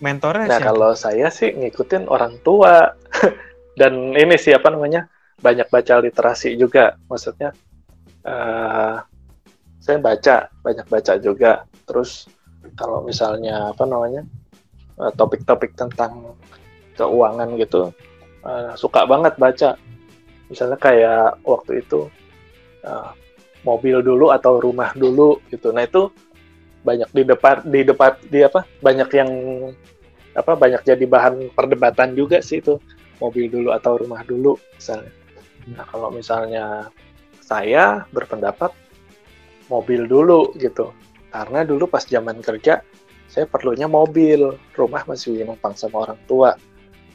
mentornya 0.00 0.48
Nah 0.48 0.58
siapa? 0.58 0.68
kalau 0.68 0.92
saya 0.96 1.28
sih 1.32 1.50
ngikutin 1.56 2.04
orang 2.10 2.36
tua 2.44 2.92
dan 3.80 3.92
ini 4.14 4.36
sih 4.36 4.52
apa 4.52 4.68
namanya 4.72 5.08
banyak 5.40 5.68
baca 5.72 5.94
literasi 6.04 6.56
juga. 6.60 6.96
Maksudnya 7.10 7.50
eh 8.24 8.96
saya 9.80 9.98
baca 10.00 10.36
banyak 10.64 10.86
baca 10.88 11.12
juga. 11.20 11.52
Terus 11.84 12.24
kalau 12.72 13.04
misalnya 13.04 13.70
apa 13.76 13.84
namanya 13.84 14.22
eh, 15.00 15.12
topik-topik 15.14 15.76
tentang 15.76 16.34
keuangan 16.96 17.60
gitu 17.60 17.92
eh, 18.44 18.72
suka 18.78 19.04
banget 19.04 19.36
baca. 19.36 19.76
Misalnya 20.48 20.78
kayak 20.80 21.40
waktu 21.44 21.84
itu 21.84 22.08
eh, 22.84 23.10
mobil 23.64 24.00
dulu 24.04 24.32
atau 24.32 24.60
rumah 24.60 24.92
dulu 24.96 25.40
gitu. 25.52 25.72
Nah 25.72 25.84
itu 25.84 26.08
banyak 26.84 27.08
di 27.16 27.22
depan 27.24 27.64
di 27.64 27.80
depan 27.80 28.12
di 28.28 28.44
apa 28.44 28.60
banyak 28.84 29.08
yang 29.16 29.30
apa 30.36 30.52
banyak 30.52 30.84
jadi 30.84 31.04
bahan 31.08 31.54
perdebatan 31.56 32.12
juga 32.12 32.44
sih 32.44 32.60
itu 32.60 32.76
mobil 33.22 33.48
dulu 33.48 33.72
atau 33.72 33.96
rumah 33.96 34.20
dulu 34.26 34.58
misalnya. 34.76 35.12
Nah 35.72 35.84
kalau 35.88 36.12
misalnya 36.12 36.92
saya 37.40 38.04
berpendapat 38.12 38.72
mobil 39.72 40.04
dulu 40.04 40.52
gitu 40.60 40.92
karena 41.34 41.66
dulu 41.66 41.90
pas 41.90 42.06
zaman 42.06 42.38
kerja 42.38 42.86
saya 43.34 43.50
perlunya 43.50 43.90
mobil. 43.90 44.54
Rumah 44.78 45.02
masih 45.10 45.42
numpang 45.42 45.74
sama 45.74 46.06
orang 46.06 46.20
tua. 46.30 46.54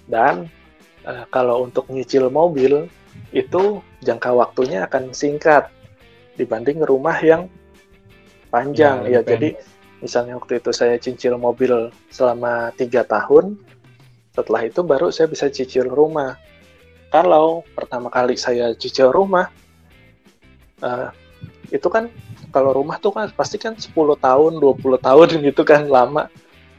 Dan 0.04 0.52
eh, 1.08 1.24
kalau 1.32 1.64
untuk 1.64 1.88
nyicil 1.88 2.28
mobil 2.28 2.92
itu 3.32 3.80
jangka 4.04 4.36
waktunya 4.36 4.84
akan 4.84 5.16
singkat 5.16 5.72
dibanding 6.36 6.84
rumah 6.84 7.16
yang 7.24 7.48
panjang. 8.52 9.08
Ya, 9.08 9.24
ya, 9.24 9.32
jadi 9.32 9.56
misalnya 10.04 10.36
waktu 10.36 10.60
itu 10.60 10.76
saya 10.76 11.00
cicil 11.00 11.40
mobil 11.40 11.88
selama 12.12 12.76
tiga 12.76 13.08
tahun 13.08 13.56
setelah 14.36 14.68
itu 14.68 14.84
baru 14.84 15.16
saya 15.16 15.32
bisa 15.32 15.48
cicil 15.48 15.88
rumah. 15.88 16.36
Kalau 17.16 17.64
pertama 17.72 18.12
kali 18.12 18.36
saya 18.36 18.76
cicil 18.76 19.16
rumah 19.16 19.48
eh, 20.84 21.10
itu 21.70 21.88
kan 21.88 22.10
kalau 22.50 22.74
rumah 22.74 22.98
tuh 22.98 23.14
kan 23.14 23.30
pasti 23.32 23.56
kan 23.56 23.74
10 23.74 23.94
tahun 24.18 24.52
20 24.58 24.80
tahun 25.00 25.28
gitu 25.50 25.62
kan 25.64 25.86
lama 25.86 26.28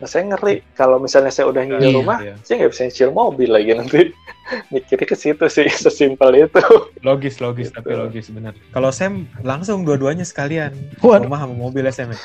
nah 0.00 0.08
saya 0.08 0.32
ngeri 0.32 0.64
kalau 0.72 0.96
misalnya 0.96 1.28
saya 1.28 1.44
udah 1.46 1.60
nyicil 1.60 1.84
Iya, 1.84 1.92
rumah 1.92 2.18
iya. 2.24 2.34
saya 2.40 2.64
nggak 2.64 2.72
bisa 2.72 2.82
nyicil 2.88 3.10
mobil 3.12 3.48
lagi 3.52 3.70
nanti 3.76 4.00
mikirnya 4.72 5.04
ke 5.04 5.12
situ 5.14 5.44
sih 5.46 5.68
sesimpel 5.84 6.32
itu 6.34 6.62
Logis, 7.04 7.36
logis, 7.38 7.68
Gitu. 7.68 7.76
tapi 7.76 7.92
logis 7.94 8.26
benar. 8.28 8.56
Kalau 8.72 8.88
Sam 8.90 9.28
langsung 9.40 9.84
dua-duanya 9.84 10.24
sekalian, 10.24 10.72
Waduh, 11.00 11.28
rumah 11.28 11.40
sama 11.40 11.52
mobil 11.54 11.84
ya 11.84 11.92
Sam. 11.92 12.12
ya? 12.12 12.18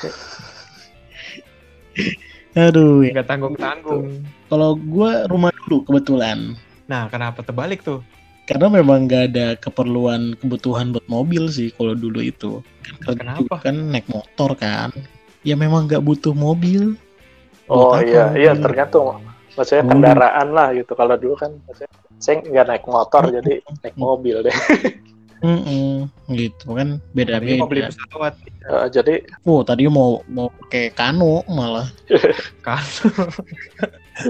aduh. 2.56 3.04
ya. 3.04 3.12
Nggak 3.12 3.28
tanggung-tanggung. 3.28 4.24
Kalau 4.48 4.70
gua 4.76 5.24
rumah 5.28 5.52
dulu 5.64 5.84
kebetulan. 5.84 6.56
Nah, 6.86 7.08
kenapa 7.08 7.42
terbalik 7.42 7.82
tuh? 7.82 8.00
Karena 8.46 8.70
memang 8.70 9.10
nggak 9.10 9.22
ada 9.34 9.46
keperluan 9.58 10.38
kebutuhan 10.38 10.94
buat 10.94 11.02
mobil 11.10 11.50
sih 11.50 11.74
kalau 11.74 11.98
dulu 11.98 12.22
itu. 12.22 12.62
Kan 12.80 12.94
kerja 13.02 13.18
Kenapa? 13.18 13.54
kan 13.60 13.76
naik 13.90 14.06
motor 14.06 14.54
kan. 14.54 14.94
Ya 15.42 15.58
memang 15.58 15.86
nggak 15.86 16.02
butuh 16.02 16.30
mobil. 16.32 16.94
oh 17.66 17.90
Buat 17.90 17.98
apa 17.98 18.06
iya 18.06 18.24
iya 18.38 18.50
mobil? 18.54 18.62
tergantung 18.62 19.06
maksudnya 19.52 19.82
Oh. 19.82 19.90
kendaraan 19.90 20.48
lah 20.54 20.68
gitu 20.70 20.92
kalau 20.94 21.16
dulu 21.16 21.34
kan 21.34 21.50
maksudnya 21.66 21.90
saya 22.16 22.38
nggak 22.38 22.66
naik 22.68 22.84
motor 22.86 23.22
jadi 23.34 23.52
naik 23.82 23.96
mobil 23.98 24.36
deh 24.40 24.54
Mm-mm, 25.42 26.06
gitu 26.38 26.66
kan 26.72 27.02
Tadinya 27.26 27.58
mau 27.58 27.66
beli 27.66 27.82
beda-beda. 27.82 27.90
pesawat 27.90 28.34
Eh, 28.66 28.86
jadi 28.90 29.14
Oh 29.42 29.62
tadi 29.62 29.86
mau 29.86 30.22
mau 30.26 30.50
pakai 30.50 30.90
kano 30.90 31.42
malah. 31.46 31.86
kan 32.66 32.82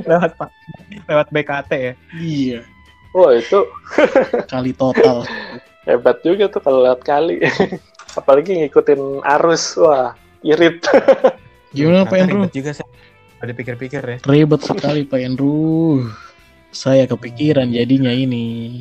lewat 0.04 0.30
pak 0.36 0.48
lewat 1.04 1.26
BKT 1.28 1.70
ya 1.72 1.92
Iya. 2.14 2.60
Wah 3.16 3.32
itu 3.32 3.64
Kali 4.52 4.76
total. 4.76 5.24
hebat 5.88 6.20
juga 6.20 6.50
tuh 6.52 6.60
kalau 6.60 6.84
lewat 6.84 7.00
kali. 7.06 7.40
Apalagi 8.18 8.58
ngikutin 8.60 9.24
arus. 9.24 9.78
Wah 9.80 10.12
irit. 10.44 10.84
Gimana 11.76 12.04
Pak 12.04 12.16
Andrew? 12.26 12.44
ribet 12.44 12.52
juga 12.52 12.70
sih. 12.76 12.86
Ada 13.40 13.52
pikir-pikir 13.52 14.02
ya. 14.04 14.16
Ribet 14.24 14.60
sekali 14.64 15.04
Pak 15.08 15.20
Andrew. 15.20 16.08
Saya 16.72 17.08
kepikiran 17.08 17.72
jadinya 17.72 18.12
ini. 18.12 18.80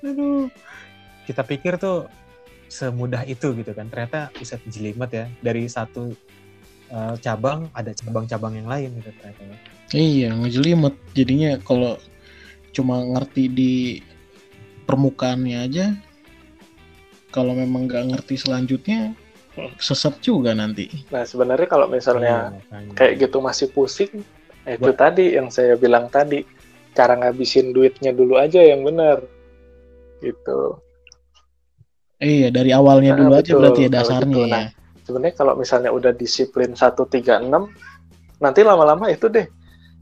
aduh. 0.00 0.48
Kita 1.26 1.42
pikir 1.42 1.76
tuh 1.80 2.06
semudah 2.70 3.26
itu 3.26 3.52
gitu 3.56 3.72
kan. 3.74 3.88
Ternyata 3.88 4.30
bisa 4.36 4.60
jelimet 4.68 5.10
ya. 5.10 5.26
Dari 5.42 5.66
satu 5.66 6.12
uh, 6.90 7.14
cabang 7.18 7.70
ada 7.74 7.90
cabang-cabang 7.94 8.58
yang 8.58 8.68
lain 8.68 8.90
gitu 9.00 9.10
ternyata 9.18 9.42
ya. 9.42 9.56
iya 9.96 10.28
ngejelimet 10.34 10.94
jadinya 11.14 11.58
kalau 11.62 11.98
cuma 12.74 13.00
ngerti 13.02 13.44
di 13.48 13.74
permukaannya 14.84 15.56
aja 15.66 15.86
kalau 17.32 17.52
memang 17.56 17.88
nggak 17.90 18.14
ngerti 18.14 18.38
selanjutnya 18.38 19.16
sesat 19.80 20.20
juga 20.20 20.52
nanti 20.52 20.88
nah 21.08 21.24
sebenarnya 21.24 21.68
kalau 21.68 21.88
misalnya 21.88 22.52
Iya, 22.70 22.92
kayak 22.92 23.14
gitu 23.26 23.40
masih 23.40 23.72
pusing 23.72 24.20
nah 24.66 24.74
itu 24.76 24.90
tadi 24.92 25.38
yang 25.38 25.48
saya 25.48 25.78
bilang 25.78 26.10
tadi 26.12 26.44
cara 26.92 27.16
ngabisin 27.16 27.72
duitnya 27.72 28.12
dulu 28.12 28.36
aja 28.36 28.60
yang 28.60 28.84
benar 28.84 29.24
gitu 30.20 30.80
iya 32.20 32.48
dari 32.48 32.72
awalnya 32.72 33.12
Nah, 33.16 33.18
dulu 33.20 33.32
aja 33.36 33.50
betul. 33.52 33.60
berarti 33.62 33.80
ya 33.84 33.90
dasarnya 33.92 34.32
gitu, 34.36 34.40
ya 34.44 34.52
nah. 34.52 34.66
Sebenarnya 35.06 35.38
kalau 35.38 35.54
misalnya 35.54 35.94
udah 35.94 36.10
disiplin 36.10 36.74
136 36.74 37.22
nanti 38.42 38.60
lama-lama 38.66 39.06
itu 39.06 39.30
deh 39.30 39.46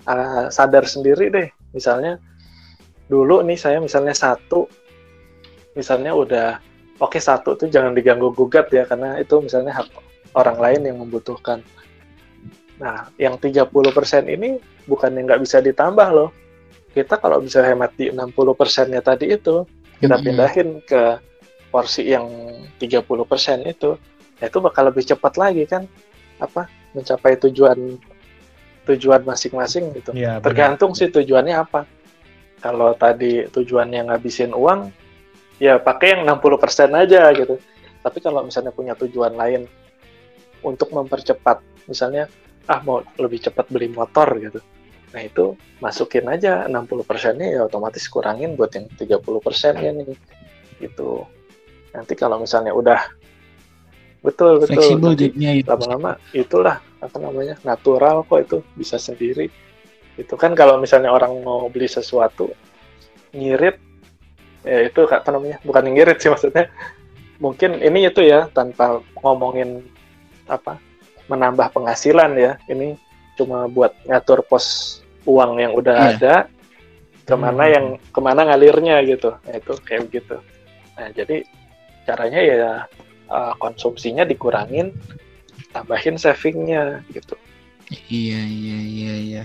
ah, 0.09 0.49
sadar 0.49 0.89
sendiri 0.89 1.29
deh. 1.29 1.49
Misalnya 1.77 2.17
dulu 3.05 3.45
nih 3.45 3.61
saya 3.61 3.79
misalnya 3.85 4.17
satu 4.17 4.65
misalnya 5.77 6.17
udah 6.17 6.49
oke 7.05 7.21
satu 7.21 7.53
tuh 7.53 7.69
jangan 7.69 7.93
diganggu 7.93 8.33
gugat 8.33 8.73
ya 8.73 8.89
karena 8.89 9.21
itu 9.21 9.45
misalnya 9.45 9.77
hak 9.77 9.93
orang 10.33 10.57
lain 10.57 10.81
yang 10.89 10.97
membutuhkan. 11.05 11.61
Nah 12.81 13.13
yang 13.21 13.37
30% 13.37 13.69
ini 14.33 14.57
bukan 14.89 15.13
yang 15.13 15.29
nggak 15.29 15.43
bisa 15.45 15.61
ditambah 15.61 16.09
loh. 16.17 16.31
Kita 16.95 17.19
kalau 17.19 17.43
bisa 17.43 17.61
hemat 17.61 17.93
di 17.99 18.09
60 18.09 18.33
persennya 18.55 19.03
tadi 19.03 19.35
itu 19.35 19.67
kita 19.99 20.15
pindahin 20.23 20.79
ke 20.87 21.19
porsi 21.75 22.07
yang 22.07 22.31
30% 22.79 23.67
itu 23.67 23.99
ya 24.39 24.51
itu 24.51 24.59
bakal 24.59 24.91
lebih 24.91 25.05
cepat 25.07 25.35
lagi 25.39 25.65
kan 25.69 25.87
apa 26.43 26.67
mencapai 26.95 27.39
tujuan 27.47 27.99
tujuan 28.85 29.25
masing-masing 29.25 29.97
gitu. 29.97 30.13
Benar. 30.13 30.45
tergantung 30.45 30.93
sih 30.93 31.09
tujuannya 31.09 31.57
apa. 31.57 31.89
Kalau 32.61 32.97
tadi 32.97 33.45
tujuannya 33.49 34.09
ngabisin 34.09 34.57
uang 34.57 34.89
ya 35.61 35.81
pakai 35.81 36.17
yang 36.17 36.23
60% 36.29 36.93
aja 36.93 37.33
gitu. 37.37 37.57
Tapi 38.05 38.19
kalau 38.21 38.45
misalnya 38.45 38.73
punya 38.73 38.93
tujuan 38.97 39.37
lain 39.37 39.65
untuk 40.65 40.93
mempercepat 40.93 41.61
misalnya 41.89 42.29
ah 42.65 42.81
mau 42.81 43.05
lebih 43.21 43.45
cepat 43.45 43.69
beli 43.69 43.93
motor 43.93 44.37
gitu. 44.41 44.61
Nah 45.13 45.23
itu 45.23 45.57
masukin 45.81 46.27
aja 46.29 46.65
60 46.69 47.05
persennya 47.05 47.49
ya 47.53 47.61
otomatis 47.69 48.05
kurangin 48.09 48.57
buat 48.57 48.73
yang 48.73 48.89
30 48.97 49.21
persennya 49.45 49.91
nih 49.93 50.17
gitu. 50.81 51.25
Nanti 51.93 52.13
kalau 52.17 52.41
misalnya 52.41 52.73
udah 52.75 53.01
betul 54.25 54.57
betul. 54.59 54.81
Fleksibel 54.81 55.13
jadinya 55.13 55.51
itu. 55.53 55.69
lama-lama 55.69 56.11
itulah 56.33 56.81
apa 56.99 57.17
namanya 57.21 57.61
natural 57.63 58.25
kok 58.25 58.41
itu 58.41 58.57
bisa 58.75 58.97
sendiri. 58.97 59.53
Itu 60.17 60.35
kan 60.41 60.57
kalau 60.57 60.81
misalnya 60.81 61.13
orang 61.13 61.37
mau 61.45 61.69
beli 61.69 61.85
sesuatu 61.85 62.49
ngirit 63.31 63.77
ya 64.65 64.81
itu 64.89 65.05
apa 65.05 65.29
namanya 65.29 65.61
bukan 65.61 65.85
ngirit 65.93 66.19
sih 66.19 66.33
maksudnya. 66.33 66.73
Mungkin 67.37 67.85
ini 67.85 68.09
itu 68.09 68.25
ya 68.25 68.49
tanpa 68.49 69.05
ngomongin 69.21 69.85
apa 70.49 70.81
menambah 71.29 71.73
penghasilan 71.73 72.33
ya 72.37 72.57
ini 72.71 72.97
cuma 73.35 73.67
buat 73.69 73.93
ngatur 74.09 74.41
pos 74.47 74.99
uang 75.27 75.61
yang 75.61 75.73
udah 75.75 75.97
Iya. 75.97 76.09
ada 76.17 76.35
ke 77.25 77.35
mana 77.35 77.65
Hmm. 77.65 77.73
yang 77.75 77.87
ke 78.13 78.21
mana 78.21 78.41
ngalirnya 78.45 79.01
gitu. 79.05 79.33
Nah, 79.35 79.55
itu 79.57 79.73
kayak 79.85 80.09
gitu 80.09 80.37
nah 80.95 81.11
jadi 81.11 81.43
caranya 82.07 82.39
ya 82.39 82.73
uh, 83.31 83.55
konsumsinya 83.61 84.27
dikurangin 84.27 84.93
tambahin 85.75 86.17
savingnya 86.19 87.03
gitu. 87.11 87.35
Iya 87.91 88.41
iya 88.41 88.79
iya 88.81 89.15
iya. 89.21 89.45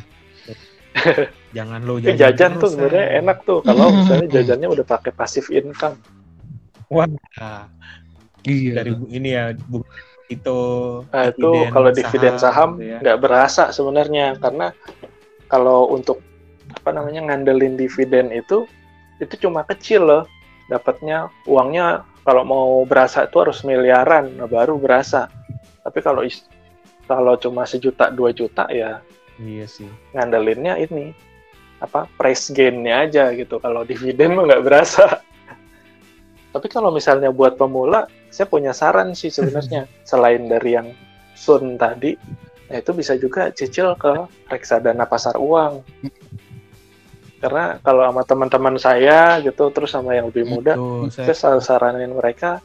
Jangan 1.57 1.81
lo 1.85 1.97
jajan, 1.97 2.17
jajan 2.17 2.51
tuh 2.61 2.69
sebenarnya 2.71 3.07
enak 3.23 3.37
tuh. 3.43 3.59
Kalau 3.65 3.89
misalnya 3.97 4.27
jajannya 4.39 4.67
udah 4.69 4.85
pakai 4.85 5.11
passive 5.13 5.49
income. 5.53 5.97
Wah 6.89 7.05
nah, 7.09 7.69
iya. 8.45 8.81
Dari 8.81 8.91
ini 9.09 9.29
ya 9.33 9.53
bu 9.53 9.85
itu 10.29 10.59
Nah, 11.09 11.25
itu 11.33 11.49
kalau 11.73 11.89
dividen 11.89 12.37
saham 12.37 12.77
gitu 12.77 12.93
ya. 12.93 12.97
nggak 13.01 13.19
berasa 13.21 13.73
sebenarnya. 13.73 14.37
Karena 14.37 14.73
kalau 15.49 15.89
untuk 15.89 16.21
apa 16.69 16.93
namanya 16.93 17.25
ngandelin 17.33 17.73
dividen 17.73 18.29
itu 18.29 18.69
itu 19.17 19.33
cuma 19.41 19.65
kecil 19.65 20.05
loh. 20.05 20.23
Dapatnya 20.69 21.33
uangnya 21.49 22.05
kalau 22.29 22.45
mau 22.45 22.85
berasa 22.85 23.25
itu 23.25 23.41
harus 23.41 23.65
miliaran 23.65 24.37
nah 24.37 24.45
baru 24.45 24.77
berasa. 24.77 25.25
Tapi 25.81 25.97
kalau 26.05 26.21
kalau 27.09 27.33
cuma 27.41 27.65
sejuta 27.65 28.13
dua 28.13 28.29
juta 28.29 28.69
ya 28.69 29.01
iya 29.41 29.65
sih. 29.65 29.89
ngandelinnya 30.13 30.77
ini 30.77 31.09
apa 31.81 32.05
price 32.21 32.53
gain-nya 32.53 33.09
aja 33.09 33.33
gitu. 33.33 33.57
Kalau 33.57 33.81
dividen 33.81 34.37
mah 34.37 34.45
nggak 34.45 34.61
berasa. 34.61 35.25
Tapi 36.53 36.67
kalau 36.69 36.93
misalnya 36.93 37.33
buat 37.33 37.57
pemula 37.57 38.05
saya 38.29 38.45
punya 38.45 38.77
saran 38.77 39.17
sih 39.17 39.33
sebenarnya. 39.33 39.89
Selain 40.09 40.45
dari 40.45 40.77
yang 40.77 40.93
Sun 41.33 41.81
tadi 41.81 42.13
nah 42.69 42.77
itu 42.77 42.93
bisa 42.93 43.17
juga 43.17 43.49
cicil 43.49 43.97
ke 43.97 44.29
reksadana 44.45 45.09
pasar 45.09 45.33
uang 45.41 45.81
karena 47.39 47.80
kalau 47.80 48.04
sama 48.12 48.23
teman-teman 48.28 48.75
saya 48.75 49.39
gitu 49.39 49.71
terus 49.71 49.95
sama 49.95 50.13
yang 50.13 50.28
lebih 50.28 50.43
muda 50.45 50.75
Tuh, 50.75 51.08
saya 51.10 51.58
saranin 51.63 52.12
mereka 52.12 52.60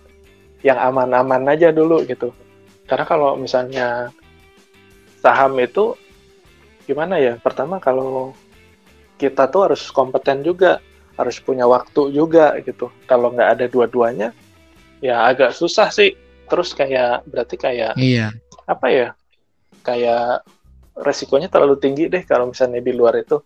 yang 0.65 0.81
aman-aman 0.81 1.45
aja 1.53 1.69
dulu 1.71 2.03
gitu. 2.09 2.33
Karena 2.89 3.05
kalau 3.05 3.37
misalnya 3.37 4.09
saham 5.21 5.55
itu 5.61 5.93
gimana 6.89 7.21
ya? 7.21 7.37
Pertama 7.37 7.77
kalau 7.77 8.33
kita 9.21 9.47
tuh 9.53 9.71
harus 9.71 9.93
kompeten 9.93 10.41
juga, 10.41 10.81
harus 11.21 11.37
punya 11.39 11.69
waktu 11.69 12.17
juga 12.17 12.57
gitu. 12.65 12.89
Kalau 13.05 13.31
nggak 13.37 13.61
ada 13.61 13.65
dua-duanya, 13.69 14.33
ya 15.05 15.29
agak 15.29 15.53
susah 15.53 15.93
sih. 15.93 16.17
Terus 16.49 16.73
kayak 16.73 17.29
berarti 17.29 17.57
kayak 17.61 17.93
iya 18.01 18.33
apa 18.65 18.89
ya? 18.89 19.09
Kayak 19.85 20.49
resikonya 20.97 21.53
terlalu 21.53 21.77
tinggi 21.77 22.09
deh 22.09 22.25
kalau 22.25 22.53
misalnya 22.53 22.81
di 22.81 22.93
luar 22.97 23.21
itu. 23.21 23.37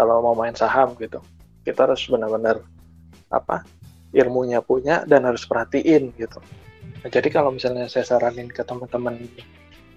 Kalau 0.00 0.24
mau 0.24 0.32
main 0.32 0.56
saham 0.56 0.96
gitu, 0.96 1.20
kita 1.60 1.84
harus 1.84 2.00
benar-benar 2.08 2.64
apa 3.28 3.68
ilmunya 4.16 4.64
punya 4.64 5.04
dan 5.04 5.28
harus 5.28 5.44
perhatiin 5.44 6.16
gitu. 6.16 6.40
Nah, 7.04 7.12
jadi 7.12 7.28
kalau 7.28 7.52
misalnya 7.52 7.84
saya 7.84 8.08
saranin 8.08 8.48
ke 8.48 8.64
teman-teman 8.64 9.20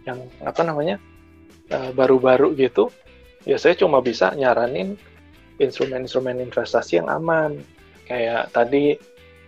yang 0.03 0.19
apa 0.43 0.59
namanya 0.67 0.99
eh, 1.71 1.95
baru-baru 1.95 2.51
gitu, 2.59 2.91
ya 3.47 3.55
saya 3.55 3.79
cuma 3.79 4.03
bisa 4.03 4.35
nyaranin 4.35 4.99
instrumen-instrumen 5.63 6.43
investasi 6.43 6.99
yang 6.99 7.07
aman. 7.07 7.63
Kayak 8.03 8.51
tadi 8.51 8.99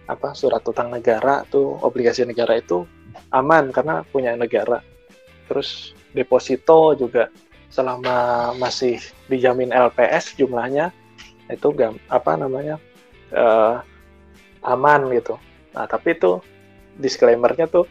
apa 0.08 0.32
surat 0.32 0.63
utang 0.63 0.88
negara 0.88 1.44
tuh 1.52 1.76
obligasi 1.84 2.24
negara 2.24 2.56
itu 2.56 2.88
aman 3.36 3.76
karena 3.76 4.08
punya 4.08 4.39
negara. 4.39 4.80
Terus 5.52 5.91
deposito 6.15 6.96
juga 6.96 7.28
selama 7.76 8.52
masih 8.56 9.04
dijamin 9.28 9.76
LPS 9.76 10.40
jumlahnya 10.40 10.96
itu 11.52 11.76
gam, 11.76 12.00
apa 12.08 12.40
namanya 12.40 12.80
eh, 13.36 13.76
aman 14.64 15.12
gitu. 15.12 15.36
Nah 15.76 15.84
tapi 15.86 16.16
itu 16.16 16.40
disclaimernya 16.96 17.68
tuh 17.68 17.84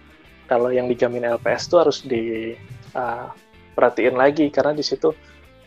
kalau 0.48 0.72
yang 0.72 0.88
dijamin 0.88 1.24
LPS 1.36 1.68
tuh 1.68 1.84
harus 1.84 2.04
di 2.04 2.52
uh, 2.92 3.28
perhatiin 3.72 4.16
lagi 4.16 4.52
karena 4.52 4.76
di 4.76 4.84
situ 4.84 5.12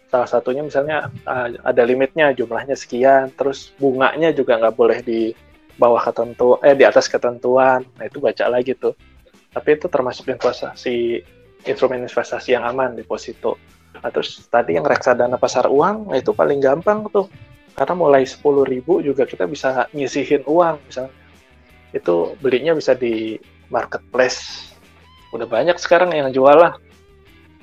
salah 0.07 0.29
satunya 0.29 0.61
misalnya 0.63 1.09
uh, 1.25 1.49
ada 1.65 1.83
limitnya 1.83 2.31
jumlahnya 2.31 2.77
sekian, 2.77 3.33
terus 3.35 3.73
bunganya 3.81 4.31
juga 4.31 4.57
nggak 4.61 4.75
boleh 4.77 4.99
di 5.01 5.33
bawah 5.77 6.01
ketentu 6.01 6.57
eh 6.61 6.73
di 6.73 6.85
atas 6.85 7.09
ketentuan. 7.09 7.85
Nah 7.97 8.05
itu 8.05 8.21
baca 8.21 8.45
lagi 8.49 8.73
tuh. 8.77 8.93
Tapi 9.53 9.69
itu 9.73 9.89
termasuk 9.89 10.29
investasi 10.29 11.21
instrumen 11.65 12.05
investasi 12.05 12.53
yang 12.53 12.65
aman 12.65 12.93
deposito. 12.93 13.57
Nah, 14.01 14.09
terus 14.13 14.45
tadi 14.47 14.77
yang 14.77 14.85
reksadana 14.85 15.35
pasar 15.35 15.65
uang, 15.67 16.11
nah 16.13 16.17
itu 16.17 16.31
paling 16.31 16.61
gampang 16.61 17.07
tuh. 17.09 17.27
Karena 17.77 17.93
mulai 17.93 18.25
10.000 18.25 19.05
juga 19.05 19.23
kita 19.29 19.45
bisa 19.45 19.85
nyisihin 19.93 20.41
uang 20.45 20.81
misalnya. 20.89 21.13
Itu 21.93 22.33
belinya 22.41 22.73
bisa 22.73 22.97
di 22.97 23.37
marketplace. 23.69 24.73
Udah 25.29 25.45
banyak 25.45 25.77
sekarang 25.77 26.09
yang 26.13 26.33
jual 26.33 26.57
lah. 26.57 26.73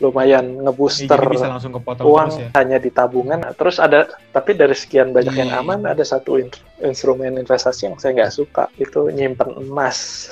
Lumayan 0.03 0.59
ngebooster 0.59 1.15
jadi 1.15 1.31
bisa 1.39 1.47
langsung 1.47 1.71
kepotong 1.71 2.03
uang 2.03 2.27
terus 2.35 2.43
ya 2.43 2.49
hanya 2.59 2.79
di 2.83 2.91
tabungan. 2.91 3.47
Terus 3.55 3.79
ada, 3.79 4.11
tapi 4.35 4.59
dari 4.59 4.75
sekian 4.75 5.15
banyak 5.15 5.35
yang 5.39 5.55
Iya. 5.55 5.63
aman, 5.63 5.87
ada 5.87 6.03
satu 6.03 6.35
in- 6.35 6.51
instrumen 6.83 7.39
investasi 7.39 7.87
yang 7.87 7.95
saya 8.03 8.11
nggak 8.19 8.35
suka. 8.35 8.67
Itu 8.75 9.07
nyimpen 9.15 9.55
emas. 9.55 10.27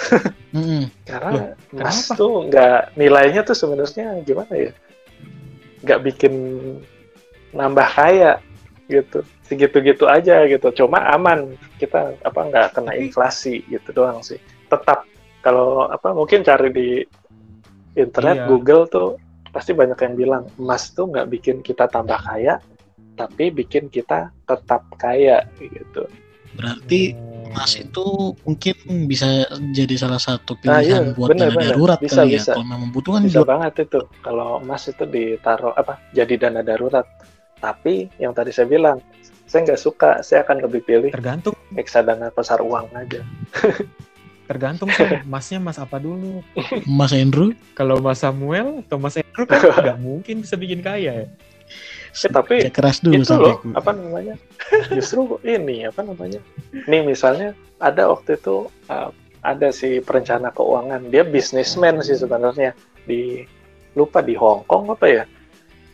Mm-mm. 0.50 0.90
Karena 1.10 1.30
Loh, 1.30 1.46
emas 1.78 1.94
kenapa? 2.10 2.18
tuh 2.18 2.32
nggak 2.50 2.78
nilainya 2.98 3.40
tuh 3.46 3.54
sebenarnya 3.54 4.18
gimana 4.26 4.50
ya? 4.50 4.70
Nggak 5.82 6.00
bikin 6.06 6.34
nambah 7.52 7.88
kaya 7.92 8.38
gitu. 8.88 9.22
Segitu-gitu 9.46 10.08
aja 10.08 10.46
gitu. 10.48 10.72
Cuma 10.84 11.02
aman. 11.12 11.54
Kita 11.76 12.16
apa 12.22 12.40
nggak 12.48 12.66
kena 12.78 12.92
inflasi 12.96 13.62
gitu 13.68 13.90
doang 13.92 14.22
sih. 14.24 14.38
Tetap 14.70 15.04
kalau 15.42 15.90
apa 15.90 16.14
mungkin 16.14 16.46
cari 16.46 16.70
di 16.70 16.88
internet 17.98 18.44
Iya. 18.44 18.48
Google 18.48 18.84
tuh 18.88 19.08
pasti 19.52 19.76
banyak 19.76 19.98
yang 20.00 20.14
bilang 20.16 20.44
emas 20.56 20.96
tuh 20.96 21.12
nggak 21.12 21.28
bikin 21.28 21.60
kita 21.60 21.84
tambah 21.84 22.16
kaya 22.16 22.56
tapi 23.20 23.52
bikin 23.52 23.92
kita 23.92 24.32
tetap 24.48 24.88
kaya 24.96 25.44
gitu 25.60 26.08
Berarti 26.52 27.00
Oh. 27.12 27.30
emas 27.52 27.76
itu 27.76 28.04
mungkin 28.42 28.74
bisa 29.04 29.28
jadi 29.70 29.92
salah 29.94 30.16
satu 30.16 30.56
Nah, 30.64 30.80
iya, 30.80 31.04
pilihan 31.04 31.12
buat 31.12 31.28
bener, 31.30 31.48
dana 31.48 31.54
bener. 31.54 31.68
darurat 31.68 31.98
Bisa, 32.00 32.16
kali 32.16 32.32
bisa. 32.32 32.48
ya. 32.48 32.54
Kalau 32.56 32.64
memang 32.64 32.80
membutuhkan 32.88 33.20
bisa 33.22 33.38
juga. 33.38 33.48
banget 33.52 33.72
itu 33.84 34.00
kalau 34.20 34.48
emas 34.58 34.82
itu 34.88 35.04
ditaruh 35.04 35.72
apa 35.72 36.00
jadi 36.10 36.34
dana 36.38 36.60
darurat 36.60 37.04
tapi 37.58 38.08
yang 38.16 38.32
tadi 38.32 38.50
saya 38.50 38.66
bilang 38.66 38.98
saya 39.44 39.68
nggak 39.68 39.78
suka 39.78 40.10
saya 40.20 40.40
akan 40.42 40.64
lebih 40.64 40.80
pilih 40.82 41.12
tergantung 41.12 41.52
reksadana 41.70 42.32
pasar 42.32 42.58
uang 42.58 42.88
aja 42.96 43.20
tergantung 44.48 44.88
sih 44.90 45.04
masnya 45.32 45.60
mas 45.60 45.76
apa 45.76 45.96
dulu 45.96 46.40
Mas 46.84 47.12
Andrew, 47.12 47.52
kalau 47.72 48.00
mas 48.00 48.18
Samuel 48.18 48.80
atau 48.82 48.96
mas 48.96 49.14
Andrew 49.14 49.44
kan 49.44 49.60
nggak 49.84 49.98
mungkin 50.00 50.40
bisa 50.40 50.56
bikin 50.56 50.80
kaya 50.80 51.12
ya 51.20 51.26
tapi 52.12 52.68
kerja 52.68 52.72
keras 52.72 53.00
dulu 53.00 53.24
itu 53.24 53.34
loh 53.34 53.58
apa 53.72 53.90
namanya? 53.96 54.36
Justru 54.96 55.40
ini 55.48 55.88
apa 55.88 56.04
namanya? 56.04 56.44
Nih 56.84 57.00
misalnya 57.00 57.56
ada 57.80 58.12
waktu 58.12 58.36
itu 58.36 58.68
uh, 58.92 59.10
ada 59.42 59.68
si 59.74 59.98
perencana 60.04 60.52
keuangan. 60.54 61.08
Dia 61.08 61.24
bisnismen 61.24 62.04
sih 62.04 62.16
sebenarnya. 62.16 62.76
Di 63.02 63.42
lupa 63.98 64.22
di 64.22 64.38
Hong 64.38 64.62
Kong 64.68 64.94
apa 64.94 65.06
ya? 65.10 65.24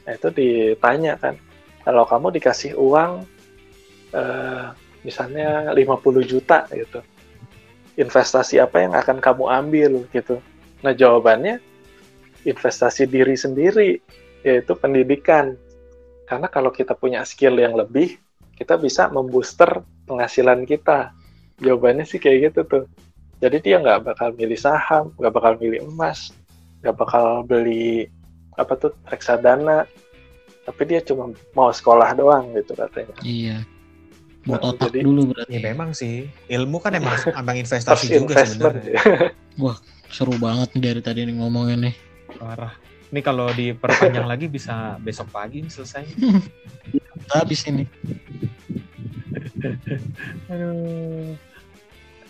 Nah, 0.04 0.12
itu 0.12 0.28
ditanya 0.32 1.16
kan 1.16 1.34
kalau 1.82 2.04
kamu 2.04 2.36
dikasih 2.36 2.76
uang 2.76 3.24
eh, 4.12 4.66
misalnya 5.04 5.72
50 5.72 5.80
juta 6.28 6.68
gitu. 6.68 7.00
Investasi 7.96 8.60
apa 8.60 8.84
yang 8.84 8.92
akan 8.92 9.18
kamu 9.18 9.44
ambil? 9.48 9.92
gitu. 10.12 10.38
Nah 10.84 10.92
jawabannya 10.92 11.58
investasi 12.46 13.08
diri 13.08 13.34
sendiri 13.34 13.98
yaitu 14.46 14.72
pendidikan 14.78 15.58
karena 16.28 16.46
kalau 16.46 16.68
kita 16.68 16.92
punya 16.92 17.24
skill 17.24 17.56
yang 17.56 17.72
lebih, 17.72 18.20
kita 18.52 18.76
bisa 18.76 19.08
membooster 19.08 19.80
penghasilan 20.04 20.68
kita. 20.68 21.16
Jawabannya 21.58 22.04
sih 22.04 22.20
kayak 22.20 22.52
gitu 22.52 22.60
tuh. 22.68 22.84
Jadi 23.40 23.64
dia 23.64 23.80
nggak 23.80 24.04
bakal 24.04 24.36
milih 24.36 24.60
saham, 24.60 25.08
nggak 25.16 25.32
bakal 25.32 25.52
milih 25.56 25.88
emas, 25.88 26.36
nggak 26.84 26.94
bakal 26.94 27.42
beli 27.42 28.12
apa 28.58 28.76
tuh 28.76 28.92
reksadana, 29.08 29.88
tapi 30.66 30.82
dia 30.84 31.00
cuma 31.00 31.32
mau 31.56 31.70
sekolah 31.72 32.12
doang 32.12 32.52
gitu 32.52 32.76
katanya. 32.76 33.16
Iya. 33.24 33.64
Buat 34.44 34.60
Nah, 34.60 34.70
otak 34.74 34.90
jadi- 34.92 35.04
dulu 35.04 35.22
berarti. 35.32 35.50
ya 35.54 35.60
memang 35.60 35.90
sih 35.92 36.28
ilmu 36.48 36.76
kan 36.80 36.92
emang 36.94 37.14
Harus 37.36 37.56
investasi 37.58 38.06
juga 38.10 38.42
sebenarnya 38.44 39.00
Seru 40.14 40.34
banget 40.40 40.72
nih 40.72 40.82
dari 40.82 41.00
tadi 41.04 41.20
nih 41.28 41.36
ngomongin 41.36 41.88
nih. 41.88 41.94
parah 42.40 42.72
ini 43.08 43.20
kalau 43.24 43.48
diperpanjang 43.52 44.28
lagi 44.28 44.46
bisa 44.48 44.96
besok 45.00 45.32
pagi 45.32 45.64
nih 45.64 45.72
selesai 45.72 46.04
Habis 47.28 47.68
ini. 47.68 47.84
Aduh. 50.52 51.36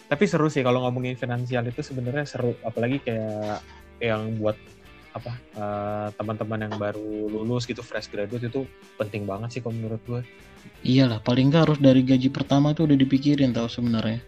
Tapi 0.09 0.25
seru 0.25 0.49
sih 0.49 0.65
kalau 0.65 0.89
ngomongin 0.89 1.15
finansial 1.15 1.69
itu 1.69 1.85
sebenarnya 1.85 2.25
seru, 2.25 2.57
apalagi 2.65 2.99
kayak 3.05 3.61
yang 4.01 4.41
buat 4.41 4.57
apa 5.13 5.33
eh, 5.37 6.09
teman-teman 6.17 6.69
yang 6.69 6.75
baru 6.79 7.29
lulus 7.29 7.69
gitu 7.69 7.85
fresh 7.85 8.09
graduate 8.09 8.49
itu 8.49 8.65
penting 8.97 9.29
banget 9.29 9.59
sih 9.59 9.61
kalau 9.61 9.77
menurut 9.77 10.01
gue. 10.09 10.23
Iyalah, 10.83 11.23
paling 11.23 11.53
nggak 11.53 11.63
harus 11.69 11.79
dari 11.79 12.03
gaji 12.03 12.33
pertama 12.33 12.75
tuh 12.75 12.91
udah 12.91 12.99
dipikirin 12.99 13.55
tau 13.55 13.71
sebenarnya. 13.71 14.19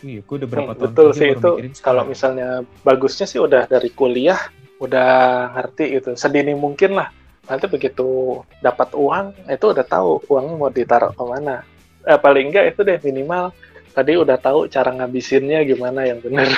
Iya, 0.00 0.24
gue 0.24 0.36
udah 0.40 0.48
berapa 0.48 0.72
Hmm, 0.72 0.80
tahun 0.80 0.92
betul 0.96 1.08
sih 1.12 1.28
itu 1.36 1.50
kalau 1.84 2.08
misalnya 2.08 2.64
bagusnya 2.80 3.28
sih 3.28 3.36
udah 3.36 3.68
dari 3.68 3.92
kuliah 3.92 4.40
udah 4.80 5.10
ngerti 5.54 6.00
gitu 6.00 6.10
sedini 6.16 6.56
mungkin 6.56 6.96
lah 6.96 7.12
nanti 7.46 7.68
begitu 7.68 8.40
dapat 8.64 8.96
uang 8.96 9.36
itu 9.48 9.66
udah 9.70 9.84
tahu 9.84 10.24
uangnya 10.32 10.54
mau 10.56 10.70
ditaruh 10.72 11.12
ke 11.12 11.24
mana 11.24 11.60
eh, 12.08 12.18
paling 12.18 12.48
enggak 12.48 12.74
itu 12.74 12.80
deh 12.82 12.98
minimal 13.04 13.52
tadi 13.92 14.16
udah 14.16 14.38
tahu 14.40 14.70
cara 14.72 14.90
ngabisinnya 14.96 15.62
gimana 15.68 16.08
yang 16.08 16.18
benar 16.24 16.48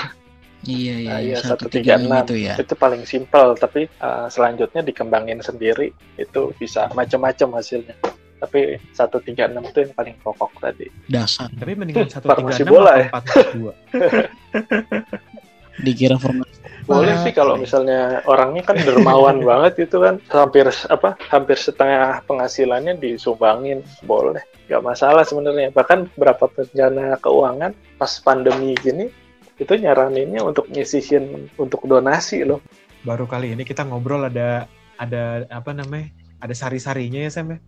Iya 0.63 0.95
iya, 0.95 1.11
Nah, 1.11 1.19
iya. 1.19 1.35
iya, 1.35 1.37
satu 1.43 1.67
tiga 1.67 1.99
enam 1.99 2.23
136. 2.23 2.23
itu 2.23 2.35
ya. 2.47 2.55
itu 2.55 2.75
paling 2.79 3.03
simpel 3.03 3.59
tapi 3.59 3.91
uh, 3.99 4.31
selanjutnya 4.31 4.87
dikembangin 4.87 5.43
sendiri 5.43 5.91
itu 6.15 6.55
bisa 6.55 6.87
macam-macam 6.95 7.59
hasilnya 7.59 7.99
tapi 8.39 8.79
136 8.95 9.35
itu 9.35 9.79
yang 9.83 9.93
paling 9.99 10.15
pokok 10.23 10.55
tadi 10.63 10.87
Dasar. 11.11 11.51
Tapi 11.51 11.75
mendingan 11.75 12.07
satu 12.07 12.31
tiga 12.31 12.63
bola 12.67 12.95
ya? 12.95 13.07
empat 13.11 13.23
dua. 13.59 13.75
Dikira 15.87 16.15
formasi. 16.15 16.62
Boleh 16.93 17.15
Wah, 17.17 17.23
sih 17.25 17.33
kalau 17.33 17.55
misalnya 17.57 18.21
orangnya 18.29 18.63
kan 18.69 18.77
dermawan 18.77 19.41
banget 19.49 19.89
itu 19.89 19.97
kan 19.97 20.21
hampir 20.29 20.69
apa 20.69 21.17
hampir 21.33 21.57
setengah 21.57 22.21
penghasilannya 22.29 23.01
disumbangin 23.01 23.81
boleh 24.05 24.45
nggak 24.69 24.83
masalah 24.85 25.25
sebenarnya 25.25 25.73
bahkan 25.73 26.07
berapa 26.21 26.45
perencana 26.45 27.17
keuangan 27.19 27.73
pas 27.97 28.13
pandemi 28.21 28.77
gini 28.77 29.09
itu 29.57 29.73
nyaraninnya 29.73 30.45
untuk 30.45 30.69
nyisihin 30.69 31.49
untuk 31.57 31.85
donasi 31.89 32.45
loh 32.45 32.61
Baru 33.03 33.27
kali 33.27 33.51
ini 33.51 33.67
kita 33.67 33.83
ngobrol 33.83 34.31
ada 34.31 34.71
ada 34.95 35.43
apa 35.51 35.75
namanya? 35.75 36.07
Ada 36.39 36.55
sari-sarinya 36.55 37.19
ya 37.27 37.31
Sam 37.35 37.51
ya? 37.51 37.59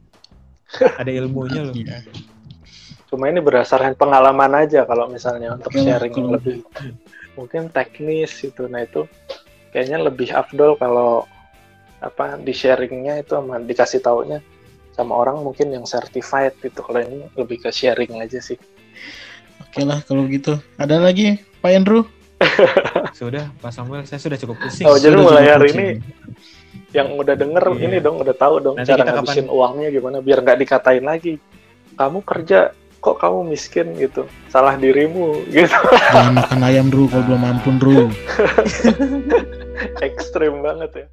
Ada 0.94 1.10
ilmunya 1.10 1.66
loh. 1.66 1.74
Iya. 1.74 2.06
cuma 3.04 3.30
ini 3.30 3.38
berdasarkan 3.38 3.94
pengalaman 3.94 4.66
aja 4.66 4.82
kalau 4.82 5.06
misalnya 5.06 5.54
untuk 5.54 5.70
lah, 5.70 5.82
sharing 5.86 6.10
kalau- 6.14 6.34
lebih 6.34 6.66
mungkin 7.34 7.68
teknis 7.68 8.32
itu 8.40 8.66
nah 8.66 8.82
itu 8.82 9.06
kayaknya 9.70 10.02
lebih 10.02 10.30
afdol 10.30 10.74
kalau 10.74 11.26
apa 11.98 12.36
di 12.36 12.52
sharingnya 12.52 13.18
itu 13.18 13.34
sama 13.34 13.58
dikasih 13.58 13.98
taunya 13.98 14.38
sama 14.92 15.16
orang 15.16 15.42
mungkin 15.42 15.70
yang 15.70 15.82
certified 15.82 16.54
gitu 16.60 16.78
kalau 16.80 17.02
ini 17.02 17.26
lebih 17.34 17.58
ke 17.58 17.70
sharing 17.70 18.20
aja 18.20 18.38
sih 18.38 18.58
Oke 19.54 19.82
lah 19.82 19.98
kalau 20.06 20.26
gitu. 20.26 20.54
Ada 20.78 21.02
lagi 21.02 21.34
Pak 21.58 21.70
Andrew? 21.72 22.06
Sudah, 23.18 23.50
Pak 23.58 23.74
Samuel, 23.74 24.06
saya 24.06 24.18
sudah 24.18 24.38
cukup 24.38 24.58
pusing. 24.62 24.86
Oh, 24.86 24.94
jadi 24.94 25.14
Sudah 25.14 25.26
mulai 25.26 25.46
hari 25.50 25.70
pusing. 25.70 25.78
ini 25.78 25.88
yang 26.94 27.18
udah 27.18 27.34
denger 27.34 27.64
Iya. 27.74 27.82
ini 27.82 27.96
dong 27.98 28.22
udah 28.22 28.34
tahu 28.34 28.62
dong 28.62 28.76
Nanti 28.78 28.94
cara 28.94 29.02
ngabisin 29.02 29.50
uangnya 29.50 29.90
gimana 29.90 30.22
biar 30.22 30.46
nggak 30.46 30.58
dikatain 30.62 31.02
lagi 31.02 31.42
kamu 31.94 32.22
kerja 32.22 32.70
kok 33.04 33.20
kamu 33.20 33.52
miskin 33.52 33.92
gitu? 34.00 34.24
Salah 34.48 34.80
dirimu 34.80 35.44
gitu. 35.52 35.76
Jangan 36.16 36.40
makan 36.40 36.60
ayam 36.64 36.88
Ru 36.88 37.04
kalau 37.12 37.24
belum 37.28 37.42
ampun 37.44 37.76
Ru. 37.76 38.08
ekstrim 40.00 40.64
banget 40.64 40.90
ya 40.96 41.06